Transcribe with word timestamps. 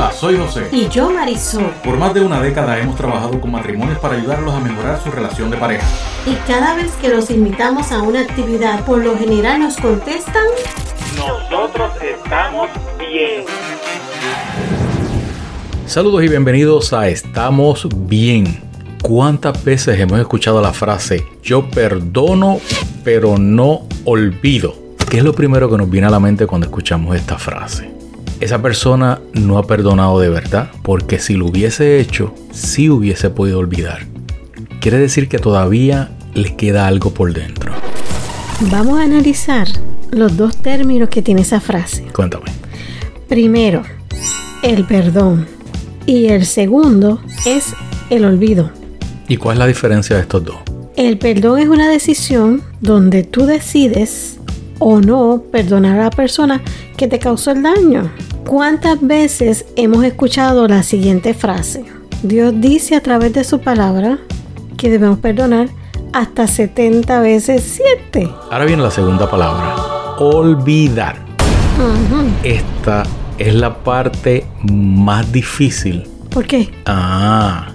Hola, 0.00 0.12
soy 0.12 0.38
José. 0.38 0.66
Y 0.72 0.88
yo 0.88 1.10
Marisol. 1.10 1.66
Por 1.84 1.98
más 1.98 2.14
de 2.14 2.22
una 2.22 2.40
década 2.40 2.78
hemos 2.78 2.96
trabajado 2.96 3.38
con 3.38 3.50
matrimonios 3.50 3.98
para 3.98 4.16
ayudarlos 4.16 4.54
a 4.54 4.58
mejorar 4.58 4.98
su 5.04 5.10
relación 5.10 5.50
de 5.50 5.58
pareja. 5.58 5.86
Y 6.24 6.36
cada 6.50 6.74
vez 6.74 6.92
que 7.02 7.10
los 7.10 7.30
invitamos 7.30 7.92
a 7.92 8.00
una 8.00 8.20
actividad, 8.20 8.82
por 8.86 9.04
lo 9.04 9.18
general 9.18 9.60
nos 9.60 9.76
contestan... 9.76 10.46
Nosotros 11.18 11.92
estamos 12.02 12.70
bien. 12.98 13.44
Saludos 15.84 16.24
y 16.24 16.28
bienvenidos 16.28 16.94
a 16.94 17.08
Estamos 17.08 17.86
bien. 18.08 18.62
¿Cuántas 19.02 19.62
veces 19.62 20.00
hemos 20.00 20.18
escuchado 20.18 20.62
la 20.62 20.72
frase 20.72 21.26
yo 21.42 21.68
perdono 21.68 22.58
pero 23.04 23.36
no 23.36 23.82
olvido? 24.06 24.74
¿Qué 25.10 25.18
es 25.18 25.24
lo 25.24 25.34
primero 25.34 25.68
que 25.68 25.76
nos 25.76 25.90
viene 25.90 26.06
a 26.06 26.10
la 26.10 26.20
mente 26.20 26.46
cuando 26.46 26.68
escuchamos 26.68 27.14
esta 27.14 27.36
frase? 27.36 27.99
Esa 28.40 28.62
persona 28.62 29.20
no 29.34 29.58
ha 29.58 29.66
perdonado 29.66 30.18
de 30.18 30.30
verdad, 30.30 30.70
porque 30.82 31.18
si 31.18 31.34
lo 31.34 31.44
hubiese 31.44 32.00
hecho, 32.00 32.34
sí 32.52 32.88
hubiese 32.88 33.28
podido 33.28 33.58
olvidar. 33.58 34.06
Quiere 34.80 34.96
decir 34.96 35.28
que 35.28 35.38
todavía 35.38 36.16
le 36.32 36.56
queda 36.56 36.86
algo 36.86 37.12
por 37.12 37.34
dentro. 37.34 37.72
Vamos 38.70 38.98
a 38.98 39.04
analizar 39.04 39.68
los 40.10 40.38
dos 40.38 40.56
términos 40.56 41.10
que 41.10 41.20
tiene 41.20 41.42
esa 41.42 41.60
frase. 41.60 42.06
Cuéntame. 42.14 42.46
Primero, 43.28 43.82
el 44.62 44.86
perdón. 44.86 45.46
Y 46.06 46.28
el 46.28 46.46
segundo 46.46 47.20
es 47.44 47.74
el 48.08 48.24
olvido. 48.24 48.70
¿Y 49.28 49.36
cuál 49.36 49.56
es 49.56 49.58
la 49.58 49.66
diferencia 49.66 50.16
de 50.16 50.22
estos 50.22 50.42
dos? 50.42 50.56
El 50.96 51.18
perdón 51.18 51.58
es 51.58 51.68
una 51.68 51.90
decisión 51.90 52.62
donde 52.80 53.22
tú 53.22 53.44
decides 53.44 54.38
o 54.78 55.00
no 55.02 55.44
perdonar 55.52 56.00
a 56.00 56.04
la 56.04 56.10
persona 56.10 56.62
que 56.96 57.06
te 57.06 57.18
causó 57.18 57.50
el 57.50 57.62
daño. 57.62 58.10
¿Cuántas 58.50 59.00
veces 59.00 59.64
hemos 59.76 60.02
escuchado 60.02 60.66
la 60.66 60.82
siguiente 60.82 61.34
frase? 61.34 61.84
Dios 62.24 62.52
dice 62.56 62.96
a 62.96 63.00
través 63.00 63.32
de 63.32 63.44
su 63.44 63.60
palabra 63.60 64.18
que 64.76 64.90
debemos 64.90 65.20
perdonar 65.20 65.68
hasta 66.12 66.48
70 66.48 67.20
veces 67.20 67.80
7. 68.10 68.28
Ahora 68.50 68.64
viene 68.64 68.82
la 68.82 68.90
segunda 68.90 69.30
palabra, 69.30 69.76
olvidar. 70.18 71.14
Esta 72.42 73.04
es 73.38 73.54
la 73.54 73.84
parte 73.84 74.44
más 74.68 75.30
difícil. 75.30 76.08
¿Por 76.28 76.44
qué? 76.44 76.72
Ah, 76.86 77.68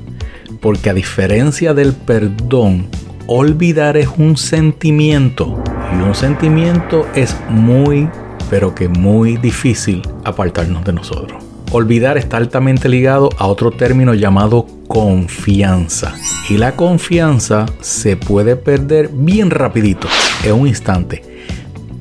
porque 0.59 0.89
a 0.89 0.93
diferencia 0.93 1.73
del 1.73 1.93
perdón, 1.93 2.87
olvidar 3.27 3.95
es 3.95 4.09
un 4.17 4.35
sentimiento 4.35 5.57
y 5.97 6.01
un 6.01 6.13
sentimiento 6.13 7.07
es 7.15 7.33
muy, 7.47 8.09
pero 8.49 8.75
que 8.75 8.87
muy 8.87 9.37
difícil 9.37 10.01
apartarnos 10.23 10.83
de 10.83 10.93
nosotros. 10.93 11.43
Olvidar 11.71 12.17
está 12.17 12.37
altamente 12.37 12.87
ligado 12.87 13.29
a 13.37 13.47
otro 13.47 13.71
término 13.71 14.13
llamado 14.13 14.65
confianza. 14.87 16.13
Y 16.49 16.57
la 16.57 16.75
confianza 16.75 17.65
se 17.81 18.17
puede 18.17 18.55
perder 18.55 19.09
bien 19.09 19.49
rapidito, 19.49 20.07
en 20.43 20.53
un 20.53 20.67
instante. 20.67 21.23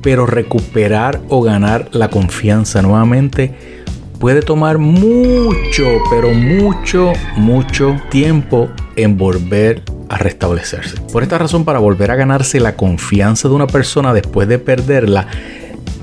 Pero 0.01 0.27
recuperar 0.27 1.19
o 1.29 1.41
ganar 1.41 1.89
la 1.91 2.09
confianza 2.09 2.81
nuevamente 2.81 3.83
puede 4.19 4.41
tomar 4.41 4.77
mucho, 4.77 5.85
pero 6.09 6.33
mucho, 6.33 7.11
mucho 7.35 7.95
tiempo 8.09 8.69
en 8.95 9.17
volver 9.17 9.83
a 10.09 10.17
restablecerse. 10.17 11.01
Por 11.11 11.23
esta 11.23 11.37
razón, 11.37 11.65
para 11.65 11.79
volver 11.79 12.11
a 12.11 12.15
ganarse 12.15 12.59
la 12.59 12.75
confianza 12.75 13.47
de 13.47 13.55
una 13.55 13.67
persona 13.67 14.13
después 14.13 14.47
de 14.47 14.59
perderla, 14.59 15.27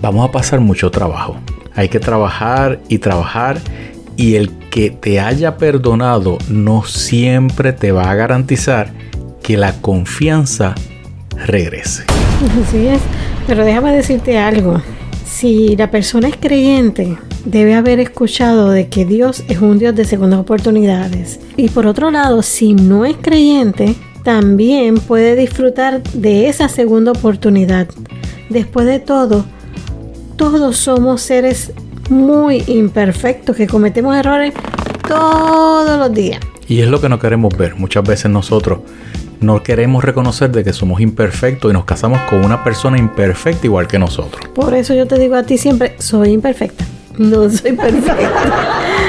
vamos 0.03 0.28
a 0.28 0.33
pasar 0.33 0.61
mucho 0.61 0.91
trabajo. 0.91 1.36
Hay 1.75 1.89
que 1.89 2.00
trabajar 2.00 2.81
y 2.89 2.98
trabajar 2.98 3.58
y 4.17 4.34
el 4.34 4.50
que 4.69 4.91
te 4.91 5.20
haya 5.20 5.56
perdonado 5.56 6.36
no 6.48 6.84
siempre 6.84 7.72
te 7.72 7.92
va 7.92 8.11
a 8.11 8.14
garantizar 8.14 8.92
que 9.42 9.56
la 9.56 9.81
confianza 9.81 10.75
regrese. 11.47 12.04
Así 12.62 12.88
es, 12.88 13.00
pero 13.47 13.65
déjame 13.65 13.93
decirte 13.93 14.38
algo. 14.38 14.82
Si 15.25 15.76
la 15.76 15.91
persona 15.91 16.28
es 16.28 16.37
creyente, 16.37 17.16
debe 17.44 17.75
haber 17.75 18.00
escuchado 18.00 18.71
de 18.71 18.88
que 18.88 19.06
Dios 19.06 19.44
es 19.49 19.60
un 19.60 19.78
Dios 19.78 19.94
de 19.94 20.05
segundas 20.05 20.41
oportunidades. 20.41 21.41
Y 21.56 21.69
por 21.71 21.87
otro 21.87 22.10
lado, 22.10 22.43
si 22.43 22.75
no 22.75 23.05
es 23.05 23.16
creyente, 23.16 23.94
también 24.25 24.97
puede 24.97 25.37
disfrutar 25.37 26.03
de 26.12 26.49
esa 26.49 26.69
segunda 26.69 27.12
oportunidad. 27.12 27.88
Después 28.50 28.87
de 28.87 29.00
todo, 29.00 29.47
todos 30.37 30.76
somos 30.76 31.22
seres 31.22 31.72
muy 32.10 32.62
imperfectos 32.66 33.56
que 33.56 33.66
cometemos 33.66 34.16
errores 34.16 34.53
todos 35.06 35.98
los 35.98 36.12
días. 36.12 36.41
Y 36.69 36.81
es 36.81 36.88
lo 36.88 37.00
que 37.00 37.09
no 37.09 37.19
queremos 37.19 37.56
ver. 37.56 37.75
Muchas 37.76 38.04
veces 38.04 38.31
nosotros 38.31 38.81
no 39.41 39.62
queremos 39.62 40.04
reconocer 40.04 40.50
de 40.50 40.65
que 40.65 40.72
somos 40.72 41.00
imperfectos 41.00 41.70
y 41.70 41.75
nos 41.75 41.84
casamos 41.84 42.20
con 42.31 42.44
una 42.44 42.62
persona 42.62 42.98
imperfecta 42.98 43.66
igual 43.66 43.88
que 43.88 43.98
nosotros. 43.98 44.41
Por 44.54 44.75
eso 44.75 44.94
yo 44.94 45.06
te 45.06 45.19
digo 45.19 45.34
a 45.34 45.43
ti 45.43 45.59
siempre, 45.59 45.97
soy 45.98 46.31
imperfecta. 46.31 46.84
No 47.19 47.50
soy 47.50 47.72
perfecta. 47.72 48.26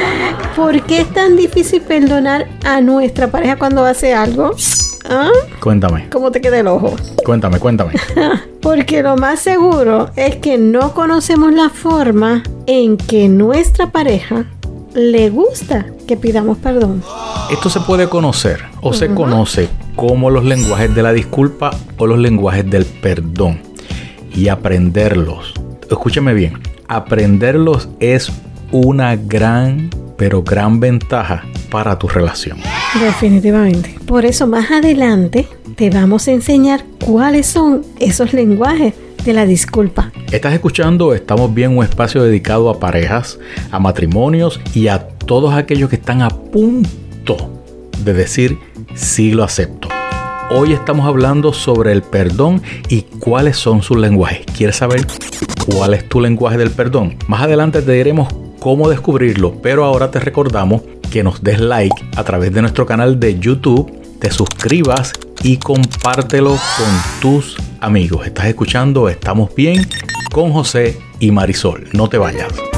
¿Por 0.55 0.81
qué 0.83 1.01
es 1.01 1.09
tan 1.13 1.35
difícil 1.35 1.81
perdonar 1.81 2.47
a 2.63 2.79
nuestra 2.81 3.27
pareja 3.27 3.57
cuando 3.57 3.83
hace 3.85 4.13
algo? 4.13 4.51
¿Ah? 5.09 5.31
Cuéntame. 5.59 6.09
¿Cómo 6.09 6.31
te 6.31 6.41
queda 6.41 6.59
el 6.59 6.67
ojo? 6.67 6.95
Cuéntame, 7.25 7.59
cuéntame. 7.59 7.93
Porque 8.61 9.03
lo 9.03 9.17
más 9.17 9.39
seguro 9.39 10.11
es 10.15 10.37
que 10.37 10.57
no 10.57 10.93
conocemos 10.93 11.53
la 11.53 11.69
forma 11.69 12.43
en 12.67 12.97
que 12.97 13.27
nuestra 13.29 13.91
pareja 13.91 14.45
le 14.93 15.29
gusta 15.29 15.87
que 16.07 16.17
pidamos 16.17 16.57
perdón. 16.59 17.03
Esto 17.51 17.69
se 17.69 17.79
puede 17.81 18.07
conocer 18.07 18.61
o 18.81 18.93
se 18.93 19.13
conoce 19.13 19.69
como 19.95 20.29
los 20.29 20.45
lenguajes 20.45 20.93
de 20.93 21.03
la 21.03 21.13
disculpa 21.13 21.71
o 21.97 22.07
los 22.07 22.19
lenguajes 22.19 22.69
del 22.69 22.85
perdón 22.85 23.59
y 24.33 24.47
aprenderlos. 24.47 25.53
Escúchame 25.89 26.33
bien, 26.33 26.59
aprenderlos 26.87 27.89
es 27.99 28.31
una 28.71 29.15
gran, 29.15 29.89
pero 30.17 30.43
gran 30.43 30.79
ventaja 30.79 31.43
para 31.69 31.97
tu 31.97 32.07
relación. 32.07 32.57
Definitivamente. 32.99 33.95
Por 34.05 34.25
eso 34.25 34.47
más 34.47 34.71
adelante 34.71 35.47
te 35.75 35.89
vamos 35.89 36.27
a 36.27 36.31
enseñar 36.31 36.85
cuáles 37.03 37.47
son 37.47 37.81
esos 37.99 38.33
lenguajes 38.33 38.93
de 39.25 39.33
la 39.33 39.45
disculpa. 39.45 40.11
Estás 40.31 40.53
escuchando 40.53 41.13
Estamos 41.13 41.53
Bien, 41.53 41.77
un 41.77 41.83
espacio 41.83 42.23
dedicado 42.23 42.69
a 42.69 42.79
parejas, 42.79 43.39
a 43.71 43.79
matrimonios 43.79 44.59
y 44.73 44.87
a 44.87 45.07
todos 45.07 45.53
aquellos 45.53 45.89
que 45.89 45.95
están 45.95 46.21
a 46.21 46.29
punto 46.29 47.63
de 48.03 48.13
decir 48.13 48.57
sí 48.95 49.31
lo 49.31 49.43
acepto. 49.43 49.87
Hoy 50.49 50.73
estamos 50.73 51.07
hablando 51.07 51.53
sobre 51.53 51.93
el 51.93 52.01
perdón 52.03 52.61
y 52.89 53.03
cuáles 53.03 53.57
son 53.57 53.81
sus 53.81 53.97
lenguajes. 53.97 54.45
¿Quieres 54.55 54.75
saber 54.75 55.07
cuál 55.65 55.93
es 55.93 56.07
tu 56.07 56.19
lenguaje 56.19 56.57
del 56.57 56.69
perdón? 56.69 57.15
Más 57.27 57.41
adelante 57.41 57.81
te 57.81 57.91
diremos 57.93 58.27
cómo 58.63 58.89
descubrirlo, 58.89 59.61
pero 59.61 59.83
ahora 59.83 60.09
te 60.09 60.21
recordamos 60.21 60.83
que 61.11 61.21
nos 61.21 61.43
des 61.43 61.59
like 61.59 61.93
a 62.15 62.23
través 62.23 62.53
de 62.53 62.61
nuestro 62.61 62.85
canal 62.85 63.19
de 63.19 63.37
YouTube, 63.37 63.91
te 64.19 64.31
suscribas 64.31 65.11
y 65.43 65.57
compártelo 65.57 66.51
con 66.51 67.21
tus 67.21 67.57
amigos. 67.81 68.25
Estás 68.25 68.45
escuchando 68.45 69.09
Estamos 69.09 69.53
Bien 69.53 69.85
con 70.31 70.53
José 70.53 70.97
y 71.19 71.31
Marisol. 71.31 71.89
No 71.91 72.07
te 72.07 72.17
vayas. 72.17 72.72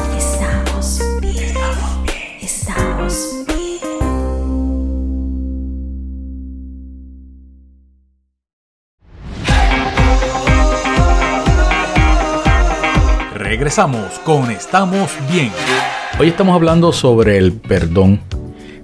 Regresamos 13.75 14.19
con 14.23 14.51
Estamos 14.51 15.11
Bien. 15.29 15.51
Hoy 16.17 16.29
estamos 16.29 16.55
hablando 16.55 16.93
sobre 16.93 17.37
el 17.37 17.51
perdón, 17.51 18.21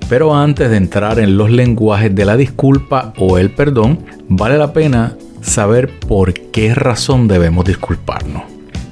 pero 0.09 0.35
antes 0.35 0.69
de 0.69 0.75
entrar 0.75 1.17
en 1.17 1.37
los 1.37 1.49
lenguajes 1.49 2.13
de 2.13 2.25
la 2.25 2.35
disculpa 2.35 3.13
o 3.17 3.37
el 3.37 3.51
perdón, 3.51 3.99
vale 4.27 4.57
la 4.57 4.73
pena 4.73 5.15
saber 5.39 5.97
por 5.97 6.33
qué 6.33 6.75
razón 6.75 7.29
debemos 7.29 7.63
disculparnos. 7.63 8.43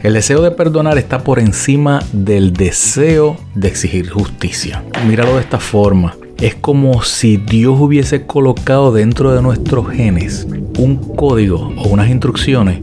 El 0.01 0.13
deseo 0.13 0.41
de 0.41 0.51
perdonar 0.51 0.97
está 0.97 1.19
por 1.21 1.37
encima 1.37 1.99
del 2.13 2.53
deseo 2.53 3.35
de 3.53 3.67
exigir 3.67 4.09
justicia. 4.09 4.81
Míralo 5.05 5.35
de 5.35 5.41
esta 5.41 5.59
forma. 5.59 6.15
Es 6.39 6.55
como 6.55 7.03
si 7.03 7.35
Dios 7.35 7.77
hubiese 7.77 8.25
colocado 8.25 8.93
dentro 8.93 9.33
de 9.33 9.41
nuestros 9.41 9.89
genes 9.89 10.47
un 10.77 10.95
código 11.17 11.73
o 11.75 11.89
unas 11.89 12.09
instrucciones 12.09 12.79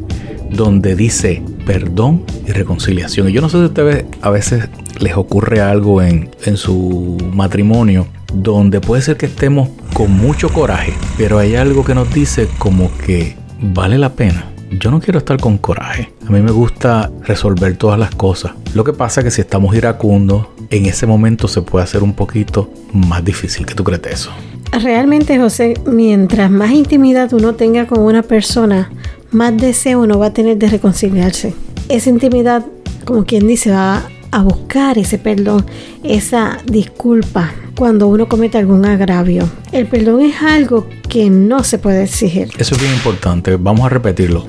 donde 0.51 0.95
dice 0.95 1.43
perdón 1.67 2.25
y 2.47 2.53
reconciliación. 2.53 3.29
Y 3.29 3.33
yo 3.33 3.43
no 3.43 3.51
sé 3.51 3.59
si 3.59 3.65
a 3.65 3.67
ustedes 3.67 4.05
a 4.23 4.31
veces 4.31 4.69
les 4.99 5.17
ocurre 5.17 5.61
algo 5.61 6.01
en, 6.01 6.31
en 6.47 6.57
su 6.57 7.19
matrimonio 7.35 8.07
donde 8.33 8.81
puede 8.81 9.03
ser 9.03 9.17
que 9.17 9.27
estemos 9.27 9.69
con 9.93 10.11
mucho 10.11 10.49
coraje, 10.49 10.95
pero 11.19 11.39
hay 11.39 11.57
algo 11.57 11.85
que 11.85 11.95
nos 11.95 12.13
dice 12.15 12.49
como 12.59 12.91
que 12.99 13.37
vale 13.61 13.99
la 13.99 14.15
pena 14.15 14.47
yo 14.71 14.91
no 14.91 15.01
quiero 15.01 15.19
estar 15.19 15.39
con 15.39 15.59
coraje. 15.59 16.13
A 16.27 16.31
mí 16.31 16.41
me 16.41 16.51
gusta 16.51 17.11
resolver 17.23 17.77
todas 17.77 17.99
las 17.99 18.15
cosas. 18.15 18.53
Lo 18.75 18.85
que 18.85 18.93
pasa 18.93 19.21
es 19.21 19.25
que 19.25 19.31
si 19.31 19.41
estamos 19.41 19.75
iracundos, 19.75 20.49
en 20.71 20.87
ese 20.87 21.07
momento 21.07 21.49
se 21.49 21.63
puede 21.63 21.85
hacer 21.85 22.03
un 22.03 22.15
poquito 22.15 22.71
más 22.93 23.25
difícil. 23.25 23.65
¿Qué 23.67 23.75
tú 23.75 23.85
crees 23.85 24.03
eso? 24.07 24.31
Realmente, 24.73 25.39
José, 25.39 25.75
mientras 25.87 26.51
más 26.51 26.73
intimidad 26.73 27.33
uno 27.33 27.55
tenga 27.55 27.87
con 27.87 28.01
una 28.01 28.23
persona, 28.23 28.91
más 29.31 29.57
deseo 29.57 30.01
uno 30.01 30.19
va 30.19 30.27
a 30.27 30.33
tener 30.33 30.57
de 30.59 30.69
reconciliarse. 30.69 31.55
Esa 31.89 32.11
intimidad, 32.11 32.65
como 33.05 33.25
quien 33.25 33.47
dice, 33.47 33.71
va 33.71 34.09
a 34.31 34.43
buscar 34.43 34.99
ese 34.99 35.19
perdón, 35.19 35.65
esa 36.03 36.59
disculpa 36.67 37.55
cuando 37.77 38.07
uno 38.09 38.29
comete 38.29 38.59
algún 38.59 38.85
agravio. 38.85 39.49
El 39.73 39.87
perdón 39.87 40.23
es 40.23 40.43
algo 40.43 40.87
que 41.09 41.31
no 41.31 41.63
se 41.63 41.79
puede 41.79 42.05
exigir. 42.05 42.49
Eso 42.59 42.75
es 42.75 42.81
bien 42.81 42.93
importante. 42.93 43.57
Vamos 43.57 43.87
a 43.87 43.89
repetirlo. 43.89 44.47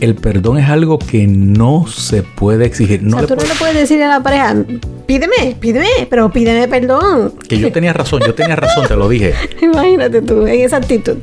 El 0.00 0.14
perdón 0.14 0.58
es 0.58 0.68
algo 0.68 0.98
que 0.98 1.26
no 1.26 1.86
se 1.86 2.22
puede 2.22 2.64
exigir. 2.64 3.02
No 3.02 3.16
o 3.16 3.20
sea, 3.20 3.22
le 3.22 3.26
tú 3.28 3.36
no 3.36 3.42
le 3.42 3.54
puedes 3.58 3.74
decir 3.74 4.02
a 4.02 4.08
la 4.08 4.22
pareja, 4.22 4.56
pídeme, 5.06 5.56
pídeme, 5.60 6.06
pero 6.08 6.32
pídeme 6.32 6.68
perdón. 6.68 7.34
Que 7.46 7.58
yo 7.58 7.70
tenía 7.70 7.92
razón, 7.92 8.20
yo 8.26 8.34
tenía 8.34 8.56
razón, 8.56 8.88
te 8.88 8.96
lo 8.96 9.08
dije. 9.08 9.34
Imagínate 9.62 10.22
tú, 10.22 10.46
en 10.46 10.60
esa 10.60 10.78
actitud. 10.78 11.18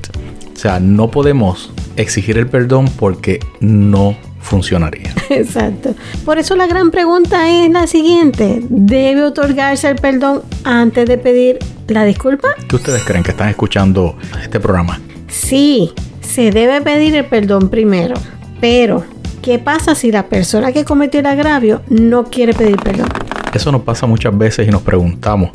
O 0.53 0.59
sea, 0.59 0.79
no 0.79 1.09
podemos 1.09 1.71
exigir 1.97 2.37
el 2.37 2.47
perdón 2.47 2.89
porque 2.97 3.39
no 3.59 4.15
funcionaría. 4.39 5.13
Exacto. 5.29 5.93
Por 6.23 6.37
eso 6.37 6.55
la 6.55 6.67
gran 6.67 6.91
pregunta 6.91 7.49
es 7.49 7.69
la 7.69 7.87
siguiente. 7.87 8.61
¿Debe 8.69 9.23
otorgarse 9.23 9.89
el 9.89 9.97
perdón 9.97 10.43
antes 10.63 11.07
de 11.07 11.17
pedir 11.17 11.59
la 11.87 12.05
disculpa? 12.05 12.49
¿Qué 12.67 12.75
ustedes 12.75 13.03
creen 13.03 13.23
que 13.23 13.31
están 13.31 13.49
escuchando 13.49 14.15
este 14.41 14.59
programa? 14.59 14.99
Sí, 15.27 15.91
se 16.21 16.51
debe 16.51 16.81
pedir 16.81 17.15
el 17.15 17.25
perdón 17.25 17.69
primero. 17.69 18.15
Pero, 18.61 19.03
¿qué 19.41 19.59
pasa 19.59 19.95
si 19.95 20.11
la 20.11 20.27
persona 20.27 20.71
que 20.71 20.85
cometió 20.85 21.19
el 21.19 21.25
agravio 21.25 21.81
no 21.89 22.25
quiere 22.25 22.53
pedir 22.53 22.77
perdón? 22.77 23.07
Eso 23.53 23.71
nos 23.71 23.81
pasa 23.81 24.05
muchas 24.05 24.37
veces 24.37 24.67
y 24.67 24.71
nos 24.71 24.83
preguntamos, 24.83 25.49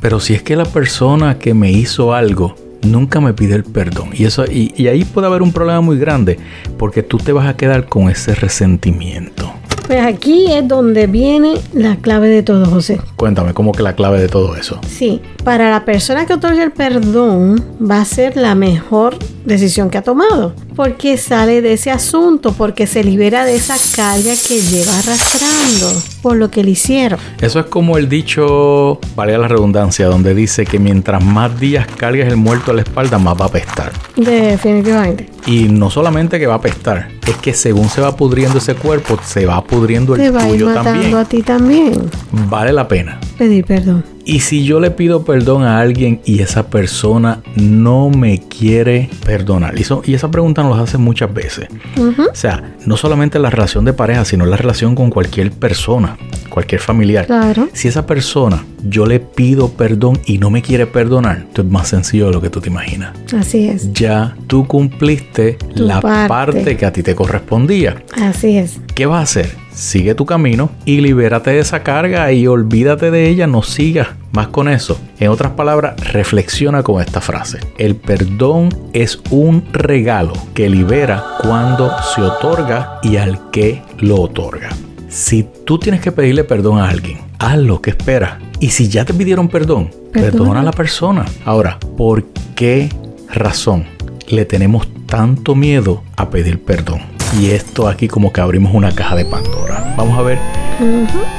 pero 0.00 0.20
si 0.20 0.34
es 0.34 0.42
que 0.42 0.54
la 0.54 0.64
persona 0.64 1.38
que 1.38 1.54
me 1.54 1.70
hizo 1.70 2.12
algo 2.12 2.54
nunca 2.82 3.20
me 3.20 3.32
pide 3.32 3.54
el 3.54 3.64
perdón 3.64 4.10
y 4.12 4.24
eso 4.24 4.44
y, 4.44 4.72
y 4.76 4.88
ahí 4.88 5.04
puede 5.04 5.26
haber 5.26 5.42
un 5.42 5.52
problema 5.52 5.80
muy 5.80 5.98
grande 5.98 6.38
porque 6.78 7.02
tú 7.02 7.18
te 7.18 7.32
vas 7.32 7.48
a 7.48 7.56
quedar 7.56 7.86
con 7.86 8.08
ese 8.08 8.34
resentimiento. 8.34 9.52
Pues 9.86 10.00
aquí 10.04 10.46
es 10.50 10.66
donde 10.66 11.06
viene 11.06 11.54
la 11.72 11.96
clave 11.96 12.28
de 12.28 12.42
todo, 12.42 12.66
José. 12.66 13.00
Cuéntame, 13.16 13.52
¿cómo 13.52 13.72
que 13.72 13.82
la 13.82 13.94
clave 13.94 14.20
de 14.20 14.28
todo 14.28 14.56
eso? 14.56 14.80
Sí, 14.86 15.20
para 15.44 15.70
la 15.70 15.84
persona 15.84 16.24
que 16.26 16.34
otorga 16.34 16.62
el 16.62 16.70
perdón 16.72 17.62
va 17.80 18.00
a 18.00 18.04
ser 18.04 18.36
la 18.36 18.54
mejor 18.54 19.16
decisión 19.44 19.90
que 19.90 19.98
ha 19.98 20.02
tomado, 20.02 20.54
porque 20.76 21.16
sale 21.16 21.62
de 21.62 21.72
ese 21.72 21.90
asunto, 21.90 22.52
porque 22.52 22.86
se 22.86 23.02
libera 23.02 23.44
de 23.44 23.56
esa 23.56 23.74
carga 23.96 24.32
que 24.46 24.60
lleva 24.60 24.92
arrastrando 24.98 26.00
por 26.22 26.36
lo 26.36 26.48
que 26.50 26.62
le 26.62 26.70
hicieron. 26.70 27.18
Eso 27.40 27.58
es 27.58 27.66
como 27.66 27.98
el 27.98 28.08
dicho, 28.08 29.00
valga 29.16 29.38
la 29.38 29.48
redundancia, 29.48 30.06
donde 30.06 30.32
dice 30.34 30.64
que 30.64 30.78
mientras 30.78 31.24
más 31.24 31.58
días 31.58 31.86
cargues 31.96 32.28
el 32.28 32.36
muerto 32.36 32.70
a 32.70 32.74
la 32.74 32.82
espalda, 32.82 33.18
más 33.18 33.36
va 33.36 33.46
a 33.46 33.48
apestar. 33.48 33.92
Definitivamente. 34.16 35.28
Y 35.46 35.64
no 35.64 35.90
solamente 35.90 36.38
que 36.38 36.46
va 36.46 36.54
a 36.54 36.58
apestar, 36.58 37.08
es 37.26 37.36
que 37.38 37.52
según 37.52 37.88
se 37.88 38.00
va 38.00 38.14
pudriendo 38.14 38.58
ese 38.58 38.76
cuerpo, 38.76 39.18
se 39.24 39.44
va 39.44 39.62
pudriendo 39.64 40.14
Te 40.14 40.26
el 40.26 40.36
va 40.36 40.42
a 40.42 40.46
ir 40.48 40.52
tuyo 40.52 40.66
matando 40.66 40.90
también. 40.92 41.16
a 41.16 41.24
ti 41.24 41.42
también. 41.42 42.10
Vale 42.48 42.72
la 42.72 42.86
pena. 42.86 43.18
Pedir 43.36 43.64
perdón. 43.64 44.04
Y 44.24 44.40
si 44.40 44.64
yo 44.64 44.78
le 44.80 44.90
pido 44.92 45.24
perdón 45.24 45.64
a 45.64 45.80
alguien 45.80 46.20
y 46.24 46.40
esa 46.40 46.68
persona 46.68 47.40
no 47.56 48.08
me 48.10 48.38
quiere 48.38 49.10
perdonar, 49.24 49.76
y, 49.76 49.82
eso- 49.82 50.02
y 50.04 50.14
esa 50.14 50.30
pregunta 50.30 50.62
nos 50.62 50.76
la 50.76 50.84
hacen 50.84 51.00
muchas 51.02 51.32
veces. 51.34 51.66
O 51.98 52.34
sea, 52.34 52.74
no 52.86 52.96
solamente 52.96 53.38
la 53.38 53.50
relación 53.50 53.84
de 53.84 53.92
pareja, 53.92 54.24
sino 54.24 54.46
la 54.46 54.56
relación 54.56 54.94
con 54.94 55.10
cualquier 55.10 55.50
persona, 55.50 56.16
cualquier 56.50 56.80
familiar. 56.80 57.26
Claro. 57.26 57.68
Si 57.72 57.88
esa 57.88 58.06
persona 58.06 58.64
yo 58.84 59.06
le 59.06 59.18
pido 59.20 59.68
perdón 59.70 60.18
y 60.26 60.38
no 60.38 60.50
me 60.50 60.62
quiere 60.62 60.86
perdonar, 60.86 61.44
esto 61.48 61.62
es 61.62 61.68
más 61.68 61.88
sencillo 61.88 62.26
de 62.26 62.32
lo 62.32 62.40
que 62.40 62.50
tú 62.50 62.60
te 62.60 62.68
imaginas. 62.68 63.12
Así 63.36 63.68
es. 63.68 63.92
Ya 63.92 64.36
tú 64.46 64.66
cumpliste 64.66 65.54
Tu 65.74 65.82
la 65.84 66.00
parte. 66.00 66.28
parte 66.28 66.76
que 66.76 66.86
a 66.86 66.92
ti 66.92 67.02
te 67.02 67.14
correspondía. 67.14 68.02
Así 68.20 68.56
es. 68.58 68.78
¿Qué 68.94 69.06
vas 69.06 69.20
a 69.20 69.22
hacer? 69.22 69.61
Sigue 69.74 70.14
tu 70.14 70.26
camino 70.26 70.70
y 70.84 71.00
libérate 71.00 71.50
de 71.52 71.60
esa 71.60 71.82
carga 71.82 72.30
y 72.32 72.46
olvídate 72.46 73.10
de 73.10 73.28
ella, 73.28 73.46
no 73.46 73.62
sigas 73.62 74.08
más 74.32 74.48
con 74.48 74.68
eso. 74.68 75.00
En 75.18 75.30
otras 75.30 75.52
palabras, 75.52 75.94
reflexiona 76.12 76.82
con 76.82 77.00
esta 77.00 77.20
frase. 77.20 77.58
El 77.78 77.96
perdón 77.96 78.68
es 78.92 79.20
un 79.30 79.64
regalo 79.72 80.34
que 80.54 80.68
libera 80.68 81.24
cuando 81.42 81.90
se 82.14 82.20
otorga 82.22 82.98
y 83.02 83.16
al 83.16 83.50
que 83.50 83.82
lo 83.98 84.20
otorga. 84.20 84.68
Si 85.08 85.46
tú 85.64 85.78
tienes 85.78 86.00
que 86.00 86.12
pedirle 86.12 86.44
perdón 86.44 86.78
a 86.78 86.88
alguien, 86.88 87.18
hazlo, 87.38 87.80
que 87.82 87.90
esperas? 87.90 88.34
Y 88.60 88.70
si 88.70 88.88
ya 88.88 89.04
te 89.04 89.12
pidieron 89.14 89.48
perdón, 89.48 89.90
Perdona. 90.12 90.30
perdona 90.32 90.60
a 90.60 90.64
la 90.64 90.70
persona. 90.72 91.24
Ahora, 91.44 91.78
¿por 91.96 92.24
qué 92.54 92.88
razón 93.32 93.84
le 94.28 94.44
tenemos 94.44 94.86
tanto 95.06 95.54
miedo 95.54 96.02
a 96.16 96.30
pedir 96.30 96.62
perdón? 96.62 97.00
Y 97.38 97.50
esto 97.50 97.88
aquí 97.88 98.08
como 98.08 98.32
que 98.32 98.40
abrimos 98.40 98.74
una 98.74 98.94
caja 98.94 99.16
de 99.16 99.24
Pandora. 99.24 99.94
Vamos 99.96 100.18
a 100.18 100.22
ver 100.22 100.38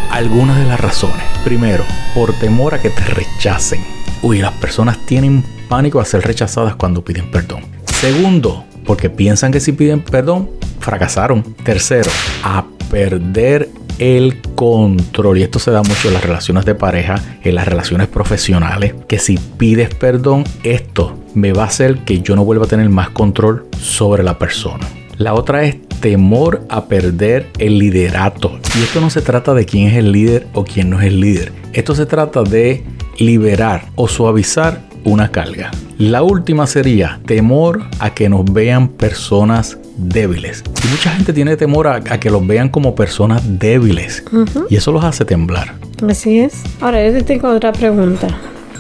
algunas 0.10 0.58
de 0.58 0.66
las 0.66 0.80
razones. 0.80 1.24
Primero, 1.44 1.84
por 2.16 2.34
temor 2.34 2.74
a 2.74 2.82
que 2.82 2.90
te 2.90 3.04
rechacen. 3.06 3.82
Uy, 4.22 4.40
las 4.40 4.54
personas 4.54 4.98
tienen 5.06 5.44
pánico 5.70 6.00
a 6.00 6.06
ser 6.06 6.24
rechazadas 6.24 6.76
cuando 6.76 7.04
piden 7.04 7.30
perdón. 7.30 7.64
Segundo, 7.86 8.66
porque 8.86 9.10
piensan 9.10 9.52
que 9.52 9.60
si 9.60 9.72
piden 9.74 10.02
perdón, 10.02 10.50
fracasaron. 10.80 11.44
Tercero, 11.64 12.10
a 12.44 12.66
perder 12.90 13.70
el 14.00 14.42
control. 14.56 15.38
Y 15.38 15.44
esto 15.44 15.60
se 15.60 15.72
da 15.72 15.84
mucho 15.84 16.08
en 16.08 16.16
las 16.16 16.24
relaciones 16.24 16.66
de 16.66 16.74
pareja, 16.74 17.22
en 17.44 17.56
las 17.56 17.68
relaciones 17.68 18.08
profesionales, 18.08 18.96
que 19.08 19.20
si 19.20 19.38
pides 19.38 19.94
perdón, 19.94 20.44
esto 20.64 21.20
me 21.36 21.54
va 21.54 21.64
a 21.64 21.68
hacer 21.68 22.00
que 22.00 22.22
yo 22.22 22.36
no 22.36 22.46
vuelva 22.46 22.66
a 22.66 22.70
tener 22.70 22.90
más 22.90 23.10
control 23.10 23.68
sobre 23.80 24.24
la 24.24 24.40
persona. 24.40 24.88
La 25.18 25.34
otra 25.34 25.64
es 25.64 25.76
temor 26.02 26.66
a 26.70 26.86
perder 26.86 27.48
el 27.60 27.80
liderato. 27.80 28.60
Y 28.78 28.84
esto 28.84 29.00
no 29.00 29.10
se 29.10 29.22
trata 29.22 29.54
de 29.54 29.66
quién 29.66 29.88
es 29.88 29.98
el 29.98 30.12
líder 30.12 30.48
o 30.54 30.64
quién 30.64 30.90
no 30.90 31.00
es 31.00 31.08
el 31.08 31.20
líder. 31.20 31.52
Esto 31.74 31.96
se 31.96 32.06
trata 32.06 32.44
de 32.44 32.84
liberar 33.20 33.86
o 33.96 34.08
suavizar 34.08 34.82
una 35.04 35.32
carga. 35.32 35.72
La 35.98 36.24
última 36.24 36.66
sería 36.68 37.20
temor 37.26 37.84
a 38.00 38.14
que 38.14 38.28
nos 38.30 38.52
vean 38.52 38.88
personas 38.88 39.78
débiles. 39.98 40.64
Y 40.84 40.88
mucha 40.88 41.12
gente 41.12 41.34
tiene 41.34 41.56
temor 41.56 41.88
a, 41.88 41.96
a 41.96 42.20
que 42.20 42.30
los 42.30 42.46
vean 42.46 42.70
como 42.70 42.96
personas 42.96 43.60
débiles. 43.60 44.24
Y 44.70 44.76
eso 44.76 44.92
los 44.92 45.04
hace 45.04 45.26
temblar. 45.26 45.76
Así 46.08 46.40
es. 46.40 46.62
Ahora 46.82 47.06
yo 47.06 47.14
te 47.14 47.24
tengo 47.24 47.50
otra 47.50 47.72
pregunta. 47.72 48.28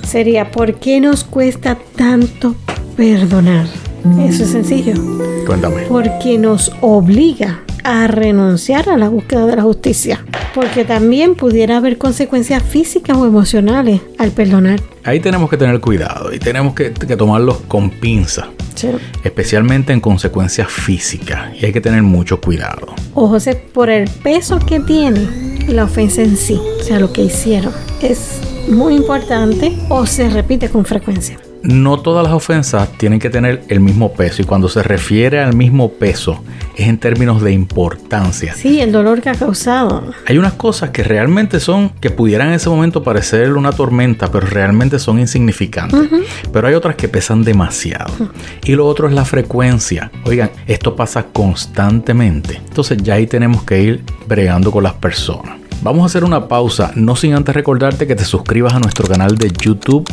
Sería, 0.06 0.52
¿por 0.52 0.76
qué 0.76 1.00
nos 1.00 1.24
cuesta 1.24 1.78
tanto 1.96 2.56
perdonar? 2.98 3.68
Eso 4.20 4.44
es 4.44 4.52
sencillo. 4.52 4.94
Cuéntame. 5.46 5.84
Porque 5.84 6.38
nos 6.38 6.72
obliga 6.82 7.62
a 7.84 8.08
renunciar 8.08 8.90
a 8.90 8.98
la 8.98 9.10
búsqueda 9.10 9.46
de 9.46 9.56
la 9.56 9.64
justicia. 9.64 10.24
Porque 10.54 10.86
también 10.86 11.36
pudiera 11.36 11.78
haber 11.78 11.98
consecuencias 11.98 12.64
físicas 12.64 13.18
o 13.18 13.26
emocionales 13.26 14.02
al 14.18 14.32
perdonar. 14.32 14.82
Ahí 15.04 15.20
tenemos 15.20 15.50
que 15.50 15.58
tener 15.58 15.80
cuidado 15.80 16.34
y 16.34 16.40
tenemos 16.40 16.74
que, 16.74 16.94
que 16.94 17.18
tomarlos 17.18 17.58
con 17.68 17.90
pinza. 17.90 18.50
Sí. 18.76 18.90
Especialmente 19.24 19.94
en 19.94 20.00
consecuencias 20.00 20.70
físicas. 20.70 21.52
Y 21.60 21.66
hay 21.66 21.74
que 21.74 21.82
tener 21.82 22.04
mucho 22.04 22.40
cuidado. 22.40 22.94
O 23.14 23.28
José, 23.28 23.56
por 23.56 23.90
el 23.90 24.10
peso 24.10 24.60
que 24.60 24.80
tiene 24.80 25.28
la 25.68 25.86
ofensa 25.86 26.22
en 26.22 26.38
sí, 26.38 26.60
o 26.80 26.84
sea, 26.84 27.00
lo 27.00 27.14
que 27.14 27.22
hicieron, 27.24 27.74
es 28.02 28.40
muy 28.70 28.96
importante 28.96 29.78
o 29.90 30.06
se 30.06 30.30
repite 30.30 30.70
con 30.70 30.86
frecuencia. 30.86 31.38
No 31.64 32.02
todas 32.02 32.26
las 32.26 32.34
ofensas 32.34 32.90
tienen 32.98 33.20
que 33.20 33.30
tener 33.30 33.64
el 33.70 33.80
mismo 33.80 34.12
peso 34.12 34.42
y 34.42 34.46
cuando 34.46 34.68
se 34.68 34.84
refiere 34.84 35.40
al 35.40 35.56
mismo 35.56 35.94
peso 35.94 36.44
es 36.76 36.90
en 36.90 36.98
términos 36.98 37.42
de 37.42 37.54
importancia. 37.54 38.54
Sí, 38.54 38.82
el 38.82 38.92
dolor 38.92 39.22
que 39.22 39.30
ha 39.30 39.36
causado. 39.36 40.12
Hay 40.28 40.38
unas 40.38 40.54
cosas 40.54 40.90
que 40.90 41.04
realmente 41.04 41.62
son, 41.62 41.88
que 42.02 42.10
pudieran 42.10 42.50
en 42.50 42.56
ese 42.56 42.68
momento 42.68 43.02
parecer 43.02 43.54
una 43.54 43.72
tormenta, 43.72 44.30
pero 44.30 44.46
realmente 44.46 45.00
son 45.00 45.20
insignificantes. 45.20 46.10
Pero 46.52 46.68
hay 46.68 46.74
otras 46.74 46.98
que 46.98 47.08
pesan 47.08 47.46
demasiado. 47.46 48.14
Y 48.66 48.74
lo 48.74 48.86
otro 48.86 49.08
es 49.08 49.14
la 49.14 49.24
frecuencia. 49.24 50.12
Oigan, 50.26 50.52
esto 50.68 50.98
pasa 50.98 51.28
constantemente. 51.32 52.58
Entonces 52.68 52.98
ya 53.02 53.14
ahí 53.14 53.26
tenemos 53.26 53.64
que 53.64 53.82
ir 53.82 54.04
bregando 54.28 54.70
con 54.70 54.84
las 54.84 54.96
personas. 54.96 55.64
Vamos 55.82 56.04
a 56.04 56.06
hacer 56.06 56.24
una 56.24 56.48
pausa, 56.48 56.92
no 56.96 57.16
sin 57.16 57.34
antes 57.34 57.54
recordarte 57.54 58.08
que 58.08 58.16
te 58.16 58.24
suscribas 58.24 58.74
a 58.74 58.80
nuestro 58.80 59.06
canal 59.06 59.38
de 59.38 59.52
YouTube, 59.52 60.10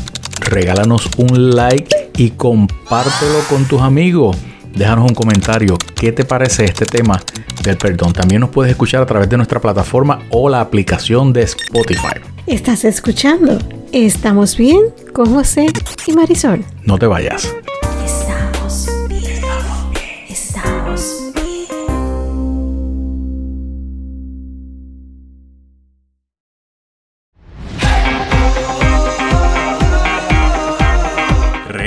regálanos 0.50 1.08
un 1.16 1.54
like 1.54 2.10
y 2.16 2.30
compártelo 2.30 3.40
con 3.48 3.64
tus 3.64 3.80
amigos. 3.80 4.36
Déjanos 4.74 5.08
un 5.08 5.14
comentario, 5.14 5.76
¿qué 5.94 6.12
te 6.12 6.24
parece 6.24 6.64
este 6.64 6.86
tema 6.86 7.20
del 7.62 7.76
perdón? 7.76 8.12
También 8.12 8.40
nos 8.40 8.50
puedes 8.50 8.70
escuchar 8.70 9.02
a 9.02 9.06
través 9.06 9.28
de 9.28 9.36
nuestra 9.36 9.60
plataforma 9.60 10.20
o 10.30 10.48
la 10.48 10.60
aplicación 10.60 11.32
de 11.32 11.42
Spotify. 11.42 12.20
¿Estás 12.46 12.84
escuchando? 12.84 13.58
¿Estamos 13.92 14.56
bien? 14.56 14.80
Con 15.12 15.32
José 15.32 15.66
y 16.06 16.12
Marisol. 16.12 16.64
No 16.84 16.98
te 16.98 17.06
vayas. 17.06 17.52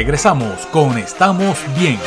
Regresamos 0.03 0.65
con 0.65 0.97
Estamos 0.97 1.57
Bien. 1.79 1.97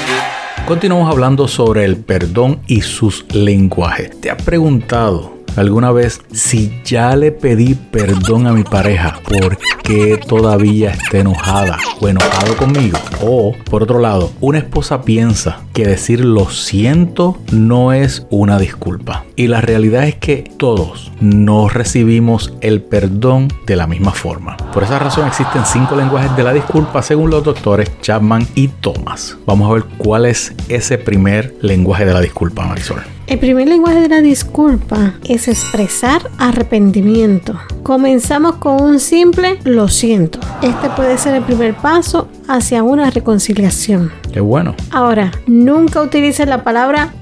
Continuamos 0.67 1.11
hablando 1.11 1.49
sobre 1.49 1.87
el 1.87 1.97
perdón 1.97 2.61
y 2.67 2.83
sus 2.83 3.25
lenguajes. 3.35 4.21
¿Te 4.21 4.31
has 4.31 4.43
preguntado 4.43 5.36
alguna 5.57 5.93
vez 5.93 6.21
si 6.33 6.81
ya 6.85 7.17
le 7.17 7.33
pedí 7.33 7.75
perdón 7.75 8.47
a 8.47 8.53
mi 8.53 8.63
pareja, 8.63 9.21
¿por 9.29 9.59
qué 9.83 10.19
todavía 10.19 10.91
está 10.91 11.19
enojada 11.19 11.79
o 12.01 12.09
enojado 12.09 12.57
conmigo? 12.57 12.99
O, 13.23 13.53
por 13.71 13.83
otro 13.83 13.99
lado, 13.99 14.31
una 14.41 14.59
esposa 14.59 15.03
piensa 15.03 15.61
que 15.73 15.87
decir 15.87 16.25
lo 16.25 16.49
siento 16.51 17.39
no 17.53 17.93
es 17.93 18.27
una 18.31 18.59
disculpa. 18.59 19.25
Y 19.37 19.49
la 19.49 19.61
realidad 19.61 20.05
es 20.05 20.17
que 20.17 20.51
todos 20.57 21.13
no 21.21 21.69
recibimos 21.69 22.55
el 22.61 22.83
perdón 22.83 23.49
de 23.67 23.77
la 23.77 23.87
misma 23.87 24.13
forma. 24.13 24.57
Por 24.73 24.83
esa 24.83 24.99
razón 24.99 25.27
existen 25.27 25.65
cinco 25.65 25.97
lenguajes 25.97 26.35
de 26.37 26.45
la 26.45 26.53
disculpa 26.53 27.03
según 27.03 27.31
los 27.31 27.45
doctores 27.45 27.91
Chapman 28.01 28.47
y 28.55 28.69
Thomas. 28.69 29.37
Vamos 29.47 29.71
a 29.71 29.75
ver 29.75 29.85
cuál 29.99 30.27
es 30.27 30.55
ese 30.69 30.99
primer 30.99 31.55
lenguaje 31.61 32.05
de 32.05 32.13
la 32.13 32.21
disculpa, 32.21 32.65
Marisol. 32.67 33.16
El 33.27 33.41
primer 33.41 33.67
lenguaje 33.67 34.03
de 34.03 34.09
la 34.09 34.21
disculpa 34.21 35.15
es 35.25 35.49
expresar 35.49 36.31
arrepentimiento. 36.39 37.59
Comenzamos 37.83 38.57
con 38.57 38.81
un 38.81 39.01
simple 39.01 39.59
lo 39.65 39.89
siento. 39.89 40.39
Este 40.63 40.89
puede 40.91 41.19
ser 41.19 41.35
el 41.35 41.43
primer 41.43 41.75
paso 41.75 42.29
hacia 42.47 42.85
una 42.85 43.11
reconciliación. 43.11 44.13
Qué 44.33 44.39
bueno. 44.39 44.77
Ahora, 44.93 45.33
nunca 45.49 46.03
utilices 46.03 46.47
la 46.47 46.63
palabra 46.63 47.15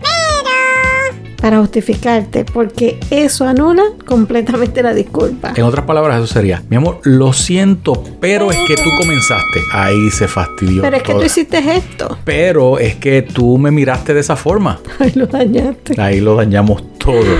para 1.44 1.58
justificarte, 1.58 2.46
porque 2.46 2.98
eso 3.10 3.46
anula 3.46 3.82
completamente 4.06 4.82
la 4.82 4.94
disculpa. 4.94 5.52
En 5.54 5.64
otras 5.64 5.84
palabras, 5.84 6.16
eso 6.16 6.32
sería, 6.32 6.62
mi 6.70 6.76
amor, 6.76 7.00
lo 7.02 7.34
siento, 7.34 8.02
pero 8.18 8.50
es 8.50 8.56
que 8.66 8.74
tú 8.76 8.88
comenzaste. 8.96 9.60
Ahí 9.74 10.08
se 10.10 10.26
fastidió. 10.26 10.80
Pero 10.80 10.96
es 10.96 11.02
que 11.02 11.12
tú 11.12 11.22
hiciste 11.22 11.58
esto. 11.58 12.16
Pero 12.24 12.78
es 12.78 12.94
que 12.94 13.20
tú 13.20 13.58
me 13.58 13.70
miraste 13.70 14.14
de 14.14 14.20
esa 14.20 14.36
forma. 14.36 14.80
Ay, 14.98 15.12
lo 15.16 15.26
dañaste. 15.26 16.00
Ahí 16.00 16.22
lo 16.22 16.34
dañamos 16.34 16.82
todo. 16.96 17.36